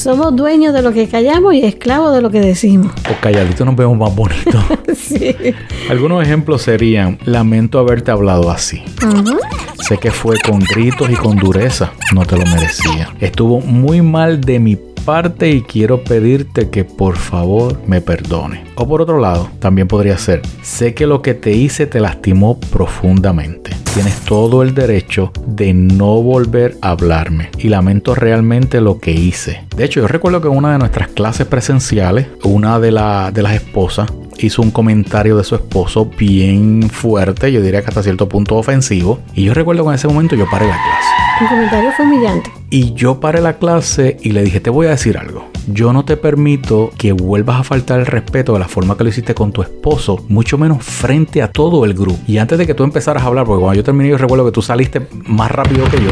somos 0.00 0.34
dueños 0.34 0.72
de 0.72 0.82
lo 0.82 0.92
que 0.92 1.08
callamos 1.08 1.54
y 1.54 1.64
esclavos 1.64 2.14
de 2.14 2.22
lo 2.22 2.30
que 2.30 2.40
decimos. 2.40 2.92
O 3.10 3.20
calladito 3.20 3.64
nos 3.64 3.76
vemos 3.76 3.98
más 3.98 4.14
bonitos. 4.14 4.64
sí. 4.96 5.34
Algunos 5.90 6.22
ejemplos 6.22 6.62
serían, 6.62 7.18
lamento 7.24 7.78
haberte 7.78 8.10
hablado 8.10 8.50
así. 8.50 8.82
Ujú. 9.06 9.38
Sé 9.78 9.98
que 9.98 10.10
fue 10.10 10.38
con 10.40 10.60
gritos 10.60 11.10
y 11.10 11.14
con 11.14 11.36
dureza, 11.36 11.92
no 12.14 12.24
te 12.24 12.36
lo 12.36 12.44
merecía. 12.46 13.14
Estuvo 13.20 13.60
muy 13.60 14.02
mal 14.02 14.40
de 14.40 14.58
mi 14.58 14.76
y 15.42 15.62
quiero 15.62 16.04
pedirte 16.04 16.70
que 16.70 16.84
por 16.84 17.16
favor 17.16 17.80
me 17.84 18.00
perdone. 18.00 18.62
O 18.76 18.86
por 18.86 19.02
otro 19.02 19.18
lado, 19.18 19.48
también 19.58 19.88
podría 19.88 20.16
ser, 20.16 20.40
sé 20.62 20.94
que 20.94 21.04
lo 21.04 21.20
que 21.20 21.34
te 21.34 21.50
hice 21.50 21.88
te 21.88 21.98
lastimó 21.98 22.60
profundamente. 22.60 23.72
Tienes 23.92 24.20
todo 24.20 24.62
el 24.62 24.72
derecho 24.72 25.32
de 25.46 25.74
no 25.74 26.22
volver 26.22 26.76
a 26.80 26.90
hablarme 26.90 27.50
y 27.58 27.70
lamento 27.70 28.14
realmente 28.14 28.80
lo 28.80 29.00
que 29.00 29.10
hice. 29.10 29.64
De 29.76 29.84
hecho, 29.84 30.00
yo 30.00 30.06
recuerdo 30.06 30.40
que 30.40 30.46
en 30.46 30.56
una 30.56 30.72
de 30.72 30.78
nuestras 30.78 31.08
clases 31.08 31.48
presenciales, 31.48 32.28
una 32.44 32.78
de, 32.78 32.92
de 33.32 33.42
las 33.42 33.54
esposas 33.54 34.12
hizo 34.38 34.62
un 34.62 34.70
comentario 34.70 35.36
de 35.36 35.42
su 35.42 35.56
esposo 35.56 36.06
bien 36.06 36.88
fuerte, 36.88 37.50
yo 37.50 37.60
diría 37.60 37.82
que 37.82 37.88
hasta 37.88 38.04
cierto 38.04 38.28
punto 38.28 38.56
ofensivo. 38.56 39.18
Y 39.34 39.42
yo 39.42 39.54
recuerdo 39.54 39.82
que 39.82 39.88
en 39.88 39.94
ese 39.96 40.06
momento 40.06 40.36
yo 40.36 40.48
paré 40.48 40.68
la 40.68 40.76
clase. 40.76 41.29
El 41.40 41.48
comentario 41.48 41.90
fue 41.92 42.04
humillante. 42.04 42.50
Y 42.68 42.92
yo 42.92 43.18
paré 43.18 43.40
la 43.40 43.58
clase 43.58 44.18
y 44.20 44.32
le 44.32 44.42
dije, 44.42 44.60
te 44.60 44.68
voy 44.68 44.88
a 44.88 44.90
decir 44.90 45.16
algo. 45.16 45.49
Yo 45.66 45.92
no 45.92 46.04
te 46.04 46.16
permito 46.16 46.90
que 46.96 47.12
vuelvas 47.12 47.60
a 47.60 47.64
faltar 47.64 48.00
el 48.00 48.06
respeto 48.06 48.52
de 48.52 48.58
la 48.58 48.68
forma 48.68 48.96
que 48.96 49.04
lo 49.04 49.10
hiciste 49.10 49.34
con 49.34 49.52
tu 49.52 49.62
esposo, 49.62 50.24
mucho 50.28 50.58
menos 50.58 50.84
frente 50.84 51.42
a 51.42 51.50
todo 51.50 51.84
el 51.84 51.94
grupo. 51.94 52.18
Y 52.26 52.38
antes 52.38 52.58
de 52.58 52.66
que 52.66 52.74
tú 52.74 52.84
empezaras 52.84 53.22
a 53.22 53.26
hablar, 53.26 53.46
porque 53.46 53.60
cuando 53.60 53.76
yo 53.76 53.84
terminé 53.84 54.10
yo 54.10 54.18
recuerdo 54.18 54.44
que 54.44 54.52
tú 54.52 54.62
saliste 54.62 55.06
más 55.26 55.50
rápido 55.50 55.84
que 55.86 55.98
yo, 55.98 56.10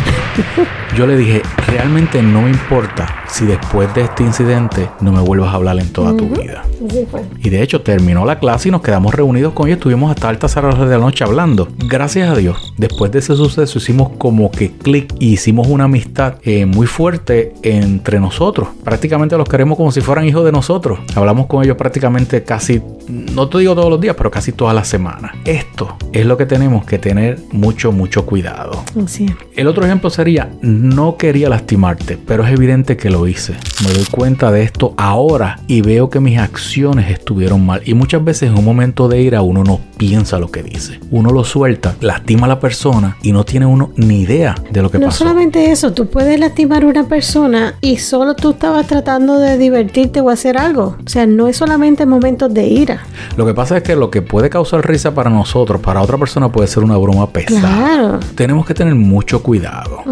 yo 0.96 1.06
le 1.06 1.16
dije, 1.16 1.42
realmente 1.66 2.22
no 2.22 2.42
me 2.42 2.50
importa 2.50 3.24
si 3.28 3.46
después 3.46 3.92
de 3.94 4.02
este 4.02 4.22
incidente 4.22 4.88
no 5.00 5.12
me 5.12 5.20
vuelvas 5.20 5.50
a 5.50 5.56
hablar 5.56 5.78
en 5.78 5.92
toda 5.92 6.16
tu 6.16 6.28
vida. 6.28 6.64
Fue. 7.10 7.22
Y 7.42 7.50
de 7.50 7.62
hecho 7.62 7.82
terminó 7.82 8.24
la 8.24 8.38
clase 8.38 8.68
y 8.68 8.70
nos 8.72 8.82
quedamos 8.82 9.14
reunidos 9.14 9.52
con 9.52 9.66
ellos. 9.66 9.78
Estuvimos 9.78 10.10
hasta 10.10 10.28
altas 10.28 10.56
horas 10.56 10.78
de 10.78 10.86
la 10.86 10.98
noche 10.98 11.24
hablando. 11.24 11.68
Gracias 11.78 12.30
a 12.30 12.36
Dios, 12.36 12.74
después 12.76 13.10
de 13.12 13.20
ese 13.20 13.34
suceso 13.36 13.78
hicimos 13.78 14.10
como 14.18 14.50
que 14.50 14.72
clic 14.72 15.14
y 15.18 15.32
hicimos 15.32 15.68
una 15.68 15.84
amistad 15.84 16.34
eh, 16.42 16.66
muy 16.66 16.86
fuerte 16.86 17.54
entre 17.62 18.20
nosotros. 18.20 18.68
Prácticamente 18.84 19.37
los 19.38 19.48
queremos 19.48 19.76
como 19.76 19.90
si 19.92 20.00
fueran 20.00 20.26
hijos 20.26 20.44
de 20.44 20.52
nosotros. 20.52 20.98
Hablamos 21.14 21.46
con 21.46 21.64
ellos 21.64 21.76
prácticamente 21.76 22.42
casi, 22.44 22.82
no 23.08 23.48
te 23.48 23.58
digo 23.58 23.74
todos 23.74 23.90
los 23.90 24.00
días, 24.00 24.14
pero 24.16 24.30
casi 24.30 24.52
todas 24.52 24.74
las 24.74 24.88
semanas. 24.88 25.32
Esto 25.44 25.96
es 26.12 26.26
lo 26.26 26.36
que 26.36 26.46
tenemos 26.46 26.84
que 26.84 26.98
tener 26.98 27.38
mucho, 27.52 27.92
mucho 27.92 28.26
cuidado. 28.26 28.82
El 29.56 29.66
otro 29.68 29.84
ejemplo 29.84 30.10
sería, 30.10 30.50
no 30.60 31.16
quería 31.16 31.48
lastimarte, 31.48 32.16
pero 32.18 32.44
es 32.44 32.52
evidente 32.52 32.96
que 32.96 33.10
lo 33.10 33.26
hice. 33.26 33.54
Me 33.84 33.92
doy 33.92 34.04
cuenta 34.10 34.50
de 34.50 34.62
esto 34.62 34.94
ahora 34.96 35.60
y 35.66 35.80
veo 35.80 36.10
que 36.10 36.20
mis 36.20 36.38
acciones 36.38 37.10
estuvieron 37.10 37.64
mal. 37.64 37.80
Y 37.84 37.94
muchas 37.94 38.22
veces 38.24 38.50
en 38.50 38.58
un 38.58 38.64
momento 38.64 39.08
de 39.08 39.20
ira 39.22 39.42
uno 39.42 39.64
no 39.64 39.80
piensa 39.96 40.38
lo 40.38 40.50
que 40.50 40.62
dice. 40.62 41.00
Uno 41.10 41.30
lo 41.30 41.44
suelta, 41.44 41.94
lastima 42.00 42.46
a 42.46 42.48
la 42.48 42.60
persona 42.60 43.16
y 43.22 43.32
no 43.32 43.44
tiene 43.44 43.66
uno 43.66 43.92
ni 43.96 44.20
idea 44.22 44.54
de 44.70 44.82
lo 44.82 44.90
que 44.90 44.98
No 44.98 45.06
pasó. 45.06 45.18
solamente 45.24 45.70
eso, 45.70 45.92
tú 45.92 46.08
puedes 46.08 46.38
lastimar 46.38 46.82
a 46.82 46.86
una 46.86 47.04
persona 47.04 47.74
y 47.80 47.96
solo 47.98 48.34
tú 48.34 48.50
estabas 48.50 48.86
tratando 48.86 49.27
de 49.34 49.58
divertirte 49.58 50.20
o 50.20 50.30
hacer 50.30 50.56
algo. 50.56 50.96
O 51.04 51.08
sea, 51.08 51.26
no 51.26 51.48
es 51.48 51.56
solamente 51.56 52.04
en 52.04 52.08
momentos 52.08 52.52
de 52.52 52.66
ira. 52.66 53.02
Lo 53.36 53.44
que 53.46 53.54
pasa 53.54 53.76
es 53.76 53.82
que 53.82 53.96
lo 53.96 54.10
que 54.10 54.22
puede 54.22 54.50
causar 54.50 54.86
risa 54.86 55.14
para 55.14 55.30
nosotros, 55.30 55.80
para 55.80 56.00
otra 56.00 56.16
persona 56.18 56.50
puede 56.50 56.68
ser 56.68 56.82
una 56.82 56.96
broma 56.96 57.30
pesada. 57.30 57.60
Claro. 57.60 58.20
Tenemos 58.34 58.66
que 58.66 58.74
tener 58.74 58.94
mucho 58.94 59.42
cuidado. 59.42 60.02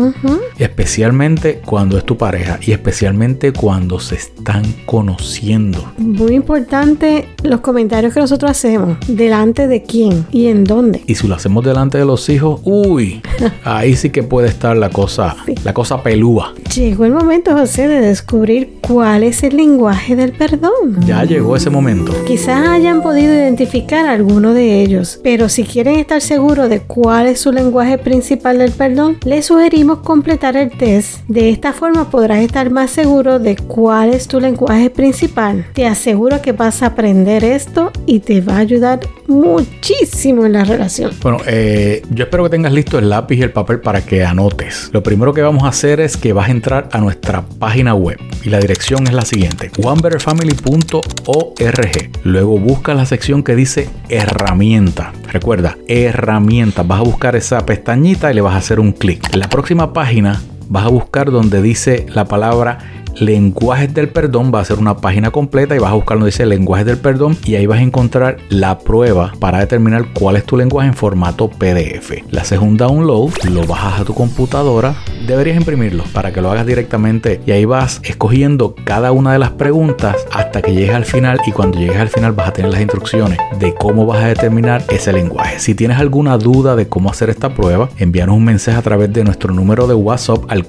Especialmente 0.58 1.60
cuando 1.64 1.98
es 1.98 2.04
tu 2.04 2.16
pareja 2.16 2.58
y 2.60 2.72
especialmente 2.72 3.52
cuando 3.52 4.00
se 4.00 4.16
están 4.16 4.64
conociendo. 4.84 5.92
Muy 5.98 6.34
importante 6.34 7.28
los 7.42 7.60
comentarios 7.60 8.12
que 8.12 8.20
nosotros 8.20 8.50
hacemos. 8.50 8.98
¿Delante 9.06 9.66
de 9.66 9.82
quién? 9.82 10.26
¿Y 10.30 10.46
en 10.46 10.64
dónde? 10.64 11.02
Y 11.06 11.14
si 11.14 11.26
lo 11.28 11.34
hacemos 11.34 11.64
delante 11.64 11.98
de 11.98 12.04
los 12.04 12.28
hijos, 12.28 12.60
uy, 12.64 13.22
ahí 13.64 13.96
sí 13.96 14.10
que 14.10 14.22
puede 14.22 14.48
estar 14.48 14.76
la 14.76 14.90
cosa, 14.90 15.36
la 15.64 15.72
cosa 15.72 16.02
pelúa. 16.02 16.54
Llegó 16.76 17.06
el 17.06 17.12
momento, 17.12 17.56
José, 17.56 17.88
de 17.88 18.02
descubrir 18.02 18.80
cuál 18.82 19.22
es 19.22 19.42
el 19.42 19.56
lenguaje 19.56 20.14
del 20.14 20.32
perdón. 20.32 21.00
Ya 21.06 21.24
llegó 21.24 21.56
ese 21.56 21.70
momento. 21.70 22.12
Quizás 22.26 22.68
hayan 22.68 23.00
podido 23.00 23.32
identificar 23.32 24.04
alguno 24.04 24.52
de 24.52 24.82
ellos, 24.82 25.18
pero 25.22 25.48
si 25.48 25.64
quieren 25.64 25.98
estar 25.98 26.20
seguros 26.20 26.68
de 26.68 26.80
cuál 26.80 27.28
es 27.28 27.40
su 27.40 27.50
lenguaje 27.50 27.96
principal 27.96 28.58
del 28.58 28.72
perdón, 28.72 29.16
les 29.24 29.46
sugerimos 29.46 30.00
completar 30.00 30.54
el 30.58 30.70
test. 30.70 31.20
De 31.28 31.48
esta 31.48 31.72
forma 31.72 32.10
podrás 32.10 32.40
estar 32.40 32.68
más 32.68 32.90
seguro 32.90 33.38
de 33.38 33.56
cuál 33.56 34.12
es 34.12 34.28
tu 34.28 34.38
lenguaje 34.38 34.90
principal. 34.90 35.64
Te 35.72 35.86
aseguro 35.86 36.42
que 36.42 36.52
vas 36.52 36.82
a 36.82 36.88
aprender 36.88 37.42
esto 37.42 37.90
y 38.04 38.20
te 38.20 38.42
va 38.42 38.56
a 38.56 38.58
ayudar 38.58 39.00
muchísimo 39.28 40.44
en 40.44 40.52
la 40.52 40.64
relación. 40.64 41.12
Bueno, 41.22 41.38
eh, 41.46 42.02
yo 42.10 42.24
espero 42.24 42.44
que 42.44 42.50
tengas 42.50 42.72
listo 42.72 42.98
el 42.98 43.08
lápiz 43.08 43.36
y 43.36 43.42
el 43.42 43.52
papel 43.52 43.80
para 43.80 44.04
que 44.04 44.26
anotes. 44.26 44.90
Lo 44.92 45.02
primero 45.02 45.32
que 45.32 45.40
vamos 45.40 45.64
a 45.64 45.68
hacer 45.68 46.00
es 46.00 46.18
que 46.18 46.34
vas 46.34 46.50
a 46.50 46.52
a 46.66 46.98
nuestra 46.98 47.44
página 47.60 47.94
web 47.94 48.18
y 48.42 48.50
la 48.50 48.58
dirección 48.58 49.06
es 49.06 49.12
la 49.12 49.24
siguiente: 49.24 49.70
onebetterfamily.org. 49.82 52.10
Luego 52.24 52.58
busca 52.58 52.92
la 52.94 53.06
sección 53.06 53.44
que 53.44 53.54
dice 53.54 53.88
herramienta. 54.08 55.12
Recuerda, 55.30 55.78
herramienta. 55.86 56.82
Vas 56.82 56.98
a 57.00 57.04
buscar 57.04 57.36
esa 57.36 57.64
pestañita 57.64 58.32
y 58.32 58.34
le 58.34 58.40
vas 58.40 58.54
a 58.54 58.58
hacer 58.58 58.80
un 58.80 58.90
clic. 58.92 59.32
En 59.32 59.38
la 59.38 59.48
próxima 59.48 59.92
página 59.92 60.42
vas 60.68 60.86
a 60.86 60.88
buscar 60.88 61.30
donde 61.30 61.62
dice 61.62 62.06
la 62.08 62.24
palabra 62.24 62.78
lenguajes 63.20 63.92
del 63.94 64.08
perdón, 64.08 64.52
va 64.54 64.60
a 64.60 64.64
ser 64.64 64.78
una 64.78 64.96
página 64.96 65.30
completa 65.30 65.74
y 65.74 65.78
vas 65.78 65.90
a 65.90 65.94
buscar 65.94 66.18
donde 66.18 66.30
dice 66.30 66.46
lenguajes 66.46 66.86
del 66.86 66.98
perdón 66.98 67.36
y 67.44 67.54
ahí 67.54 67.66
vas 67.66 67.78
a 67.78 67.82
encontrar 67.82 68.38
la 68.48 68.78
prueba 68.78 69.32
para 69.38 69.58
determinar 69.58 70.06
cuál 70.12 70.36
es 70.36 70.44
tu 70.44 70.56
lenguaje 70.56 70.88
en 70.88 70.94
formato 70.94 71.48
PDF. 71.48 72.12
Le 72.30 72.40
haces 72.40 72.58
un 72.58 72.76
download, 72.76 73.32
lo 73.50 73.66
bajas 73.66 74.00
a 74.00 74.04
tu 74.04 74.14
computadora, 74.14 74.94
deberías 75.26 75.56
imprimirlo 75.56 76.04
para 76.12 76.32
que 76.32 76.40
lo 76.40 76.50
hagas 76.50 76.66
directamente 76.66 77.40
y 77.46 77.52
ahí 77.52 77.64
vas 77.64 78.00
escogiendo 78.04 78.74
cada 78.84 79.12
una 79.12 79.32
de 79.32 79.38
las 79.38 79.50
preguntas 79.50 80.16
hasta 80.32 80.62
que 80.62 80.72
llegues 80.72 80.94
al 80.94 81.04
final 81.04 81.40
y 81.46 81.52
cuando 81.52 81.78
llegues 81.78 81.98
al 81.98 82.08
final 82.08 82.32
vas 82.32 82.48
a 82.48 82.52
tener 82.52 82.70
las 82.70 82.80
instrucciones 82.80 83.38
de 83.58 83.74
cómo 83.74 84.06
vas 84.06 84.22
a 84.22 84.28
determinar 84.28 84.84
ese 84.88 85.12
lenguaje. 85.12 85.58
Si 85.58 85.74
tienes 85.74 85.98
alguna 85.98 86.38
duda 86.38 86.76
de 86.76 86.88
cómo 86.88 87.10
hacer 87.10 87.30
esta 87.30 87.54
prueba, 87.54 87.88
envíanos 87.98 88.36
un 88.36 88.44
mensaje 88.44 88.78
a 88.78 88.82
través 88.82 89.12
de 89.12 89.24
nuestro 89.24 89.52
número 89.52 89.86
de 89.86 89.94
WhatsApp 89.94 90.44
al 90.48 90.64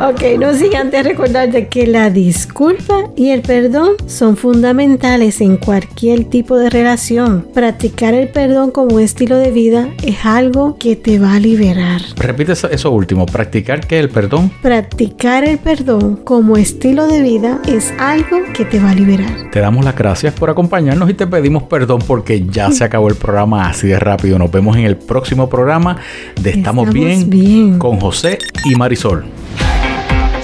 Ok, 0.00 0.38
no 0.38 0.54
sin 0.54 0.76
antes 0.76 1.04
recordarte 1.04 1.66
que 1.66 1.84
la 1.88 2.08
disculpa 2.08 3.10
y 3.16 3.30
el 3.30 3.42
perdón 3.42 3.94
son 4.06 4.36
fundamentales 4.36 5.40
en 5.40 5.56
cualquier 5.56 6.24
tipo 6.24 6.56
de 6.56 6.70
relación. 6.70 7.44
Practicar 7.52 8.14
el 8.14 8.28
perdón 8.28 8.70
como 8.70 9.00
estilo 9.00 9.38
de 9.38 9.50
vida 9.50 9.88
es 10.04 10.24
algo 10.24 10.78
que 10.78 10.94
te 10.94 11.18
va 11.18 11.34
a 11.34 11.40
liberar. 11.40 12.00
Repite 12.16 12.52
eso, 12.52 12.70
eso 12.70 12.92
último, 12.92 13.26
practicar 13.26 13.84
que 13.88 13.98
el 13.98 14.08
perdón. 14.08 14.52
Practicar 14.62 15.42
el 15.42 15.58
perdón 15.58 16.20
como 16.22 16.56
estilo 16.56 17.08
de 17.08 17.20
vida 17.20 17.60
es 17.66 17.92
algo 17.98 18.38
que 18.54 18.64
te 18.64 18.78
va 18.78 18.90
a 18.90 18.94
liberar. 18.94 19.50
Te 19.50 19.58
damos 19.58 19.84
las 19.84 19.96
gracias 19.96 20.32
por 20.32 20.48
acompañarnos 20.48 21.10
y 21.10 21.14
te 21.14 21.26
pedimos 21.26 21.64
perdón 21.64 22.02
porque 22.06 22.46
ya 22.46 22.70
se 22.70 22.84
acabó 22.84 23.08
el 23.08 23.16
programa 23.16 23.68
así 23.68 23.88
de 23.88 23.98
rápido. 23.98 24.38
Nos 24.38 24.52
vemos 24.52 24.76
en 24.76 24.84
el 24.84 24.96
próximo 24.96 25.48
programa 25.48 25.96
de 26.40 26.50
Estamos, 26.50 26.88
Estamos 26.88 26.94
bien, 26.94 27.28
bien. 27.28 27.78
con 27.80 27.98
José 27.98 28.38
y 28.64 28.76
Marisol. 28.76 29.24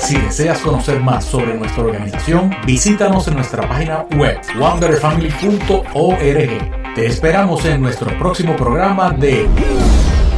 Si 0.05 0.17
deseas 0.19 0.61
conocer 0.61 1.01
más 1.01 1.25
sobre 1.25 1.55
nuestra 1.55 1.83
organización, 1.83 2.55
visítanos 2.67 3.27
en 3.27 3.37
nuestra 3.37 3.67
página 3.67 4.05
web 4.15 4.39
wonderfamily.org. 4.59 6.95
Te 6.95 7.07
esperamos 7.07 7.65
en 7.65 7.81
nuestro 7.81 8.11
próximo 8.19 8.55
programa 8.55 9.13
de 9.13 9.49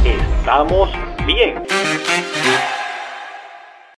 Estamos 0.05 0.89
bien. 1.25 1.55